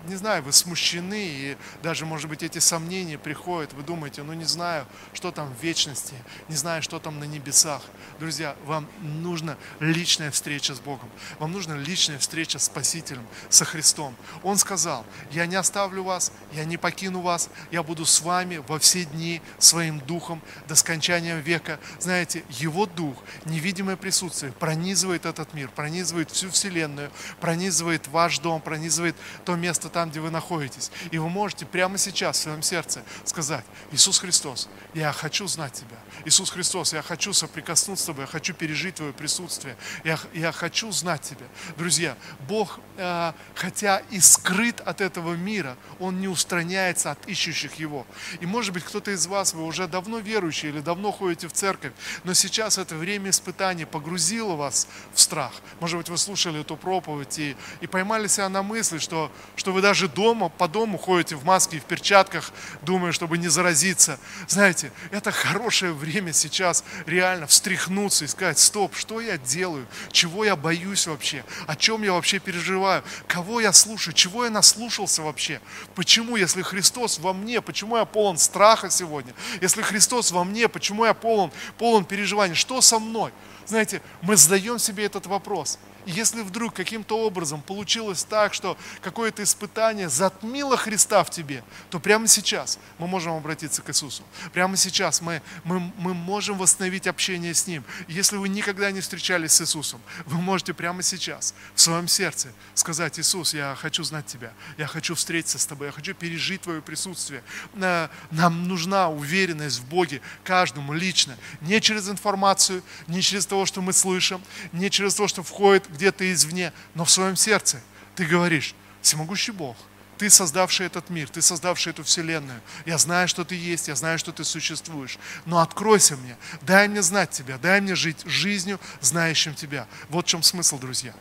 не 0.06 0.16
знаю, 0.16 0.42
вы 0.42 0.52
смущены, 0.52 1.24
и 1.28 1.56
даже, 1.82 2.06
может 2.06 2.28
быть, 2.28 2.42
эти 2.42 2.58
сомнения 2.58 3.18
приходят, 3.18 3.72
вы 3.72 3.82
думаете, 3.82 4.22
ну 4.22 4.32
не 4.32 4.44
знаю, 4.44 4.86
что 5.12 5.30
там 5.30 5.52
в 5.54 5.62
вечности, 5.62 6.14
не 6.48 6.56
знаю, 6.56 6.82
что 6.82 6.98
там 6.98 7.18
на 7.18 7.24
небесах. 7.24 7.82
Друзья, 8.18 8.56
вам 8.64 8.88
нужна 9.00 9.56
личная 9.80 10.30
встреча 10.30 10.74
с 10.74 10.80
Богом, 10.80 11.08
вам 11.38 11.52
нужна 11.52 11.76
личная 11.76 12.18
встреча 12.18 12.58
с 12.58 12.64
Спасителем, 12.64 13.26
со 13.48 13.64
Христом. 13.64 14.16
Он 14.42 14.56
сказал, 14.56 15.04
я 15.30 15.46
не 15.46 15.56
оставлю 15.56 16.02
вас, 16.02 16.32
я 16.52 16.64
не 16.64 16.76
покину 16.76 17.20
вас, 17.20 17.48
я 17.70 17.82
буду 17.82 18.06
с 18.06 18.20
вами 18.20 18.56
во 18.68 18.78
все 18.78 19.04
дни 19.04 19.42
своим 19.58 20.00
духом 20.00 20.42
до 20.68 20.74
скончания 20.74 21.36
века. 21.36 21.78
Знаете, 21.98 22.44
Его 22.48 22.86
дух, 22.86 23.16
невидимое 23.44 23.96
присутствие, 23.96 24.52
пронизывает 24.52 25.26
этот 25.26 25.54
мир, 25.54 25.68
пронизывает 25.68 26.30
всю 26.30 26.50
Вселенную, 26.50 27.10
пронизывает 27.40 28.08
ваш 28.08 28.38
дом, 28.38 28.60
пронизывает 28.60 29.16
то 29.44 29.54
место, 29.54 29.88
там, 29.92 30.10
где 30.10 30.20
вы 30.20 30.30
находитесь. 30.30 30.90
И 31.10 31.18
вы 31.18 31.28
можете 31.28 31.66
прямо 31.66 31.98
сейчас 31.98 32.38
в 32.38 32.42
своем 32.42 32.62
сердце 32.62 33.02
сказать, 33.24 33.64
Иисус 33.92 34.18
Христос, 34.18 34.68
я 34.94 35.12
хочу 35.12 35.46
знать 35.46 35.74
Тебя. 35.74 35.98
Иисус 36.24 36.50
Христос, 36.50 36.92
я 36.92 37.02
хочу 37.02 37.32
соприкоснуться 37.32 38.04
с 38.04 38.06
Тобой, 38.06 38.22
я 38.22 38.26
хочу 38.26 38.54
пережить 38.54 38.96
Твое 38.96 39.12
присутствие, 39.12 39.76
я, 40.04 40.18
я 40.32 40.52
хочу 40.52 40.90
знать 40.92 41.22
Тебя. 41.22 41.46
Друзья, 41.76 42.16
Бог, 42.48 42.80
э, 42.96 43.32
хотя 43.54 44.02
и 44.10 44.20
скрыт 44.20 44.80
от 44.80 45.00
этого 45.00 45.34
мира, 45.34 45.76
Он 46.00 46.20
не 46.20 46.28
устраняется 46.28 47.10
от 47.10 47.26
ищущих 47.26 47.74
Его. 47.74 48.06
И 48.40 48.46
может 48.46 48.72
быть 48.72 48.84
кто-то 48.84 49.10
из 49.10 49.26
вас, 49.26 49.54
вы 49.54 49.64
уже 49.64 49.86
давно 49.86 50.18
верующие 50.18 50.72
или 50.72 50.80
давно 50.80 51.12
ходите 51.12 51.48
в 51.48 51.52
церковь, 51.52 51.92
но 52.24 52.34
сейчас 52.34 52.78
это 52.78 52.94
время 52.94 53.30
испытаний 53.30 53.84
погрузило 53.84 54.56
вас 54.56 54.88
в 55.12 55.20
страх. 55.20 55.52
Может 55.80 55.98
быть 55.98 56.08
вы 56.08 56.18
слушали 56.18 56.60
эту 56.60 56.76
проповедь 56.76 57.38
и, 57.38 57.56
и 57.80 57.86
поймали 57.86 58.26
себя 58.26 58.48
на 58.48 58.62
мысли, 58.62 58.98
что, 58.98 59.30
что 59.56 59.72
вы 59.72 59.81
даже 59.82 60.08
дома, 60.08 60.48
по 60.48 60.68
дому 60.68 60.96
ходите 60.96 61.36
в 61.36 61.44
маске 61.44 61.76
и 61.76 61.80
в 61.80 61.84
перчатках, 61.84 62.52
думая, 62.80 63.12
чтобы 63.12 63.36
не 63.36 63.48
заразиться. 63.48 64.18
Знаете, 64.48 64.92
это 65.10 65.30
хорошее 65.30 65.92
время 65.92 66.32
сейчас 66.32 66.84
реально 67.04 67.46
встряхнуться 67.46 68.24
и 68.24 68.28
сказать, 68.28 68.58
стоп, 68.58 68.96
что 68.96 69.20
я 69.20 69.36
делаю, 69.36 69.86
чего 70.10 70.44
я 70.44 70.56
боюсь 70.56 71.06
вообще, 71.06 71.44
о 71.66 71.76
чем 71.76 72.02
я 72.02 72.12
вообще 72.12 72.38
переживаю, 72.38 73.02
кого 73.26 73.60
я 73.60 73.72
слушаю, 73.72 74.14
чего 74.14 74.44
я 74.44 74.50
наслушался 74.50 75.22
вообще, 75.22 75.60
почему, 75.94 76.36
если 76.36 76.62
Христос 76.62 77.18
во 77.18 77.34
мне, 77.34 77.60
почему 77.60 77.96
я 77.96 78.04
полон 78.04 78.38
страха 78.38 78.88
сегодня, 78.88 79.34
если 79.60 79.82
Христос 79.82 80.30
во 80.30 80.44
мне, 80.44 80.68
почему 80.68 81.04
я 81.04 81.12
полон, 81.12 81.50
полон 81.76 82.04
переживаний, 82.04 82.54
что 82.54 82.80
со 82.80 82.98
мной? 82.98 83.32
Знаете, 83.66 84.02
мы 84.22 84.36
задаем 84.36 84.78
себе 84.78 85.04
этот 85.04 85.26
вопрос– 85.26 85.78
если 86.06 86.42
вдруг 86.42 86.74
каким-то 86.74 87.18
образом 87.18 87.62
получилось 87.62 88.24
так, 88.24 88.54
что 88.54 88.76
какое-то 89.00 89.42
испытание 89.42 90.08
затмило 90.08 90.76
Христа 90.76 91.22
в 91.22 91.30
тебе, 91.30 91.62
то 91.90 92.00
прямо 92.00 92.26
сейчас 92.26 92.78
мы 92.98 93.06
можем 93.06 93.32
обратиться 93.34 93.82
к 93.82 93.90
Иисусу. 93.90 94.24
Прямо 94.52 94.76
сейчас 94.76 95.20
мы, 95.20 95.42
мы, 95.64 95.92
мы 95.98 96.14
можем 96.14 96.58
восстановить 96.58 97.06
общение 97.06 97.54
с 97.54 97.66
Ним. 97.66 97.84
Если 98.08 98.36
вы 98.36 98.48
никогда 98.48 98.90
не 98.90 99.00
встречались 99.00 99.52
с 99.52 99.60
Иисусом, 99.60 100.00
вы 100.26 100.38
можете 100.38 100.74
прямо 100.74 101.02
сейчас 101.02 101.54
в 101.74 101.80
своем 101.80 102.08
сердце 102.08 102.48
сказать, 102.74 103.18
Иисус, 103.20 103.54
я 103.54 103.76
хочу 103.80 104.02
знать 104.02 104.26
Тебя, 104.26 104.52
я 104.78 104.86
хочу 104.86 105.14
встретиться 105.14 105.58
с 105.58 105.66
Тобой, 105.66 105.88
я 105.88 105.92
хочу 105.92 106.14
пережить 106.14 106.62
Твое 106.62 106.82
присутствие. 106.82 107.42
Нам 107.74 108.66
нужна 108.66 109.08
уверенность 109.08 109.78
в 109.78 109.84
Боге 109.84 110.20
каждому 110.42 110.92
лично, 110.92 111.36
не 111.60 111.80
через 111.80 112.08
информацию, 112.08 112.82
не 113.06 113.22
через 113.22 113.46
то, 113.52 113.66
что 113.66 113.82
мы 113.82 113.92
слышим, 113.92 114.40
не 114.72 114.88
через 114.88 115.14
то, 115.14 115.28
что 115.28 115.42
входит 115.42 115.86
где-то 115.90 116.32
извне, 116.32 116.72
но 116.94 117.04
в 117.04 117.10
своем 117.10 117.36
сердце 117.36 117.82
ты 118.14 118.24
говоришь, 118.24 118.74
всемогущий 119.02 119.52
Бог, 119.52 119.76
ты 120.16 120.30
создавший 120.30 120.86
этот 120.86 121.10
мир, 121.10 121.28
ты 121.28 121.42
создавший 121.42 121.90
эту 121.90 122.02
вселенную. 122.02 122.62
Я 122.86 122.96
знаю, 122.96 123.28
что 123.28 123.44
ты 123.44 123.54
есть, 123.54 123.88
я 123.88 123.94
знаю, 123.94 124.18
что 124.18 124.32
ты 124.32 124.42
существуешь. 124.42 125.18
Но 125.44 125.58
откройся 125.58 126.16
мне, 126.16 126.38
дай 126.62 126.88
мне 126.88 127.02
знать 127.02 127.28
тебя, 127.28 127.58
дай 127.58 127.82
мне 127.82 127.94
жить 127.94 128.22
жизнью, 128.24 128.80
знающим 129.02 129.54
тебя. 129.54 129.86
Вот 130.08 130.24
в 130.24 130.30
чем 130.30 130.42
смысл, 130.42 130.78
друзья. 130.78 131.12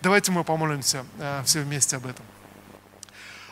Давайте 0.00 0.30
мы 0.30 0.44
помолимся 0.44 1.04
э, 1.18 1.42
все 1.44 1.62
вместе 1.62 1.96
об 1.96 2.06
этом. 2.06 2.24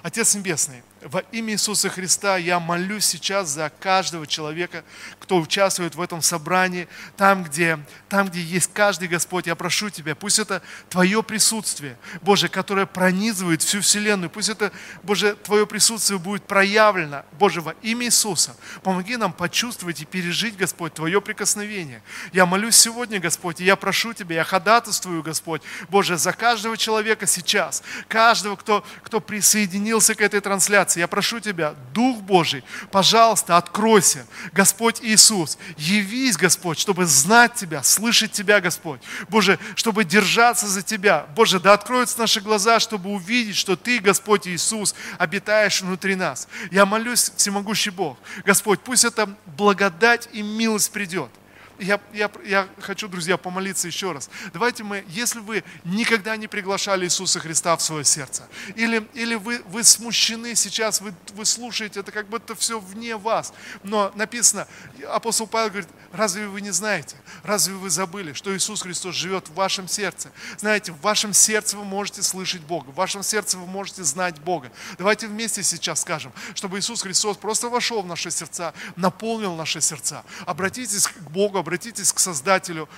Отец 0.05 0.33
Небесный, 0.37 0.85
во 1.03 1.21
имя 1.33 1.55
Иисуса 1.55 1.89
Христа 1.89 2.37
я 2.37 2.59
молюсь 2.59 3.05
сейчас 3.05 3.49
за 3.49 3.71
каждого 3.81 4.27
человека, 4.27 4.85
кто 5.21 5.39
участвует 5.39 5.95
в 5.95 6.01
этом 6.01 6.23
собрании, 6.23 6.89
там 7.17 7.45
где, 7.45 7.79
там, 8.09 8.29
где 8.29 8.41
есть 8.41 8.71
каждый 8.73 9.09
Господь. 9.09 9.47
Я 9.47 9.55
прошу 9.55 9.91
Тебя, 9.91 10.15
пусть 10.15 10.39
это 10.39 10.63
Твое 10.89 11.23
присутствие, 11.23 11.97
Боже, 12.23 12.49
которое 12.49 12.87
пронизывает 12.87 13.63
всю 13.63 13.81
Вселенную. 13.81 14.31
Пусть 14.31 14.49
это, 14.49 14.73
Боже, 15.03 15.37
Твое 15.37 15.67
присутствие 15.67 16.19
будет 16.19 16.45
проявлено, 16.45 17.25
Боже, 17.39 17.61
во 17.61 17.73
имя 17.83 18.07
Иисуса. 18.07 18.57
Помоги 18.83 19.17
нам 19.17 19.33
почувствовать 19.33 20.01
и 20.01 20.05
пережить, 20.05 20.57
Господь, 20.57 20.95
Твое 20.95 21.21
прикосновение. 21.21 22.03
Я 22.33 22.47
молюсь 22.47 22.77
сегодня, 22.77 23.21
Господь, 23.21 23.61
и 23.61 23.65
я 23.65 23.77
прошу 23.77 24.15
Тебя, 24.15 24.37
я 24.37 24.45
ходатайствую, 24.45 25.23
Господь, 25.23 25.63
Боже, 25.89 26.17
за 26.17 26.33
каждого 26.33 26.77
человека 26.77 27.27
сейчас, 27.27 27.83
каждого, 28.09 28.57
кто, 28.57 28.85
кто 29.03 29.21
присоединился 29.21 30.15
к 30.15 30.21
этой 30.21 30.41
трансляции, 30.41 30.88
трансляции. 30.89 31.01
Я 31.01 31.07
прошу 31.07 31.41
Тебя, 31.41 31.75
Дух 31.95 32.21
Божий, 32.21 32.65
пожалуйста, 32.91 33.57
откройся. 33.57 34.27
Господь 34.53 35.01
Иисус, 35.03 35.59
явись, 35.77 36.37
Господь, 36.37 36.79
чтобы 36.79 37.07
знать 37.07 37.55
Тебя, 37.55 37.83
слышать 37.83 38.33
Тебя, 38.33 38.61
Господь. 38.61 39.01
Боже, 39.29 39.59
чтобы 39.75 40.05
держаться 40.05 40.67
за 40.67 40.83
Тебя. 40.83 41.27
Боже, 41.37 41.61
да 41.61 41.75
откроются 41.75 42.19
наши 42.19 42.41
глаза, 42.41 42.81
чтобы 42.81 43.11
увидеть, 43.11 43.57
что 43.57 43.77
Ты, 43.77 44.01
Господь 44.01 44.47
Иисус, 44.47 44.95
обитаешь 45.19 45.83
внутри 45.83 46.15
нас. 46.15 46.49
Я 46.71 46.87
молюсь, 46.87 47.33
всемогущий 47.37 47.91
Бог. 47.91 48.17
Господь, 48.45 48.81
пусть 48.81 49.05
эта 49.05 49.29
благодать 49.47 50.29
и 50.33 50.43
милость 50.43 50.93
придет 50.93 51.31
я, 51.79 52.01
я, 52.13 52.31
я 52.45 52.69
хочу, 52.81 53.09
друзья, 53.09 53.37
помолиться 53.37 53.87
еще 53.87 54.13
раз. 54.13 54.31
Давайте 54.53 54.85
мы, 54.85 55.05
если 55.09 55.41
вы 55.41 55.65
никогда 55.85 56.37
не 56.37 56.49
приглашали 56.49 57.05
Иисуса 57.05 57.41
Христа 57.41 57.77
в 57.77 57.83
свое 57.83 58.05
сердце, 58.05 58.49
или, 58.75 59.07
или 59.15 59.35
вы, 59.35 59.63
вы 59.69 59.85
смущены 59.85 60.55
сейчас, 60.55 61.01
вы, 61.01 61.15
вы 61.35 61.45
слушаете, 61.45 62.01
это 62.01 62.13
как 62.13 62.29
будто 62.29 62.55
все 62.55 62.81
вне 62.81 63.17
вас, 63.17 63.53
но 63.83 64.13
написано, 64.15 64.67
апостол 65.09 65.47
Павел 65.47 65.71
говорит, 65.71 65.89
разве 66.13 66.49
вы 66.49 66.61
не 66.61 66.71
знаете, 66.71 67.17
разве 67.43 67.75
вы 67.75 67.91
забыли, 67.91 68.33
что 68.33 68.57
Иисус 68.57 68.83
Христос 68.83 69.15
живет 69.15 69.49
в 69.49 69.55
вашем 69.55 69.89
сердце? 69.89 70.31
Знаете, 70.59 70.93
в 70.93 71.01
вашем 71.01 71.33
сердце 71.33 71.77
вы 71.77 71.85
можете 71.85 72.23
слышать 72.23 72.63
Бога, 72.63 72.91
в 72.91 72.95
вашем 72.95 73.23
сердце 73.23 73.59
вы 73.59 73.67
можете 73.67 74.05
знать 74.05 74.39
Бога. 74.41 74.71
Давайте 74.97 75.27
вместе 75.27 75.63
сейчас 75.63 76.01
скажем, 76.01 76.33
чтобы 76.55 76.79
Иисус 76.79 77.03
Христос 77.03 77.37
просто 77.37 77.69
вошел 77.69 78.03
в 78.03 78.07
наши 78.07 78.31
сердца, 78.31 78.73
наполнил 78.97 79.55
наши 79.55 79.81
сердца. 79.81 80.25
Обратитесь 80.47 81.07
к 81.07 81.21
Богу, 81.31 81.59
обратитесь 81.69 82.15
к 82.15 82.19
Создателю. 82.19 82.89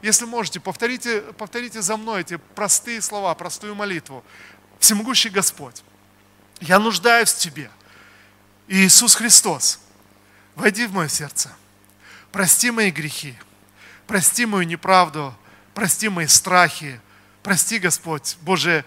Если 0.00 0.26
можете, 0.26 0.60
повторите, 0.60 1.22
повторите 1.36 1.82
за 1.82 1.96
мной 1.96 2.20
эти 2.20 2.36
простые 2.54 3.02
слова, 3.02 3.34
простую 3.34 3.74
молитву. 3.74 4.24
Всемогущий 4.78 5.28
Господь, 5.28 5.82
я 6.60 6.78
нуждаюсь 6.78 7.32
в 7.32 7.38
Тебе. 7.38 7.68
Иисус 8.68 9.16
Христос, 9.16 9.80
войди 10.54 10.86
в 10.86 10.92
мое 10.92 11.08
сердце. 11.08 11.50
Прости 12.30 12.70
мои 12.70 12.92
грехи, 12.92 13.36
прости 14.06 14.46
мою 14.46 14.64
неправду, 14.64 15.34
прости 15.74 16.08
мои 16.08 16.28
страхи, 16.28 17.00
прости, 17.42 17.80
Господь, 17.80 18.36
Боже, 18.42 18.84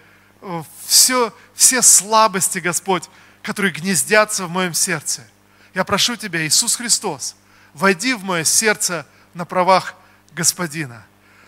все, 0.85 1.33
все 1.55 1.81
слабости, 1.81 2.59
Господь, 2.59 3.09
которые 3.41 3.73
гнездятся 3.73 4.45
в 4.45 4.49
моем 4.49 4.73
сердце. 4.73 5.27
Я 5.73 5.83
прошу 5.83 6.15
Тебя, 6.15 6.45
Иисус 6.47 6.77
Христос, 6.77 7.35
войди 7.79 8.13
в 8.13 8.23
мое 8.23 8.43
сердце 8.43 9.05
на 9.33 9.45
правах 9.45 9.95
Господина, 10.33 11.05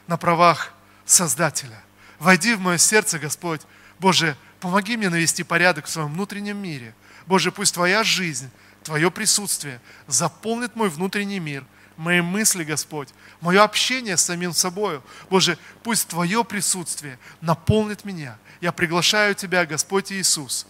на 0.07 0.17
правах 0.17 0.73
Создателя. 1.05 1.83
Войди 2.19 2.53
в 2.53 2.61
мое 2.61 2.77
сердце, 2.77 3.19
Господь. 3.19 3.61
Боже, 3.99 4.37
помоги 4.61 4.95
мне 4.95 5.09
навести 5.09 5.43
порядок 5.43 5.85
в 5.85 5.89
своем 5.89 6.13
внутреннем 6.13 6.57
мире. 6.57 6.95
Боже, 7.27 7.51
пусть 7.51 7.73
Твоя 7.73 8.03
жизнь, 8.03 8.49
Твое 8.83 9.11
присутствие 9.11 9.81
заполнит 10.07 10.75
мой 10.75 10.89
внутренний 10.89 11.39
мир, 11.39 11.65
мои 11.97 12.21
мысли, 12.21 12.63
Господь, 12.63 13.09
мое 13.41 13.61
общение 13.61 14.15
с 14.15 14.23
самим 14.23 14.53
собой. 14.53 15.01
Боже, 15.29 15.57
пусть 15.83 16.07
Твое 16.07 16.45
присутствие 16.45 17.19
наполнит 17.41 18.05
меня. 18.05 18.37
Я 18.61 18.71
приглашаю 18.71 19.35
Тебя, 19.35 19.65
Господь 19.65 20.11
Иисус. 20.13 20.65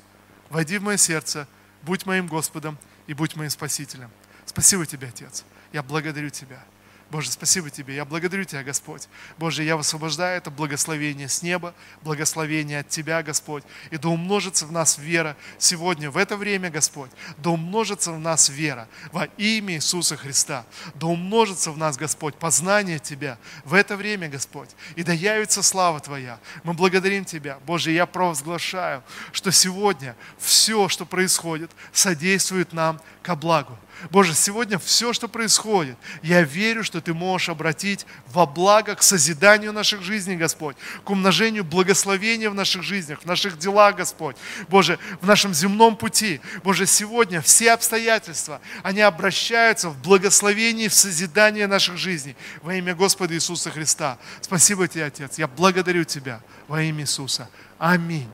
Войди 0.49 0.79
в 0.79 0.83
мое 0.83 0.97
сердце, 0.97 1.47
будь 1.83 2.05
моим 2.05 2.25
Господом 2.27 2.79
и 3.05 3.13
будь 3.13 3.35
моим 3.35 3.51
Спасителем. 3.51 4.09
Спасибо 4.51 4.85
Тебе, 4.85 5.07
Отец. 5.07 5.45
Я 5.71 5.81
благодарю 5.81 6.29
Тебя. 6.29 6.61
Боже, 7.09 7.31
спасибо 7.31 7.69
Тебе. 7.69 7.95
Я 7.95 8.03
благодарю 8.03 8.43
Тебя, 8.43 8.63
Господь. 8.63 9.07
Боже, 9.37 9.63
я 9.63 9.77
высвобождаю 9.77 10.37
это 10.37 10.51
благословение 10.51 11.29
с 11.29 11.41
неба, 11.41 11.73
благословение 12.03 12.79
от 12.79 12.89
Тебя, 12.89 13.23
Господь. 13.23 13.63
И 13.91 13.97
да 13.97 14.09
умножится 14.09 14.65
в 14.65 14.73
нас 14.73 14.97
вера 14.97 15.37
сегодня, 15.57 16.11
в 16.11 16.17
это 16.17 16.35
время, 16.35 16.69
Господь. 16.69 17.09
Да 17.37 17.51
умножится 17.51 18.11
в 18.11 18.19
нас 18.19 18.49
вера 18.49 18.89
во 19.13 19.23
имя 19.37 19.75
Иисуса 19.75 20.17
Христа. 20.17 20.65
Да 20.95 21.07
умножится 21.07 21.71
в 21.71 21.77
нас, 21.77 21.95
Господь, 21.95 22.35
познание 22.35 22.99
Тебя 22.99 23.37
в 23.63 23.73
это 23.73 23.95
время, 23.95 24.27
Господь. 24.27 24.69
И 24.97 25.03
да 25.03 25.13
явится 25.13 25.63
слава 25.63 26.01
Твоя. 26.01 26.39
Мы 26.65 26.73
благодарим 26.73 27.23
Тебя. 27.23 27.57
Боже, 27.65 27.91
я 27.91 28.05
провозглашаю, 28.05 29.01
что 29.31 29.49
сегодня 29.53 30.13
все, 30.37 30.89
что 30.89 31.05
происходит, 31.05 31.71
содействует 31.93 32.73
нам 32.73 32.99
ко 33.21 33.37
благу. 33.37 33.77
Боже, 34.09 34.33
сегодня 34.33 34.79
все, 34.79 35.13
что 35.13 35.27
происходит, 35.27 35.97
я 36.23 36.41
верю, 36.41 36.83
что 36.83 37.01
Ты 37.01 37.13
можешь 37.13 37.49
обратить 37.49 38.05
во 38.27 38.45
благо 38.45 38.95
к 38.95 39.03
созиданию 39.03 39.73
наших 39.73 40.01
жизней, 40.01 40.35
Господь, 40.35 40.75
к 41.03 41.09
умножению 41.09 41.63
благословения 41.63 42.49
в 42.49 42.55
наших 42.55 42.83
жизнях, 42.83 43.21
в 43.21 43.25
наших 43.25 43.59
делах, 43.59 43.95
Господь. 43.95 44.35
Боже, 44.67 44.97
в 45.21 45.27
нашем 45.27 45.53
земном 45.53 45.95
пути. 45.95 46.41
Боже, 46.63 46.85
сегодня 46.85 47.41
все 47.41 47.71
обстоятельства, 47.73 48.61
они 48.83 49.01
обращаются 49.01 49.89
в 49.89 50.01
благословение, 50.01 50.89
в 50.89 50.93
созидание 50.93 51.67
наших 51.67 51.97
жизней 51.97 52.35
во 52.61 52.73
имя 52.73 52.95
Господа 52.95 53.33
Иисуса 53.35 53.69
Христа. 53.71 54.17
Спасибо 54.41 54.87
Тебе, 54.87 55.05
Отец. 55.05 55.37
Я 55.37 55.47
благодарю 55.47 56.03
Тебя 56.03 56.41
во 56.67 56.81
имя 56.81 57.03
Иисуса. 57.03 57.49
Аминь. 57.77 58.29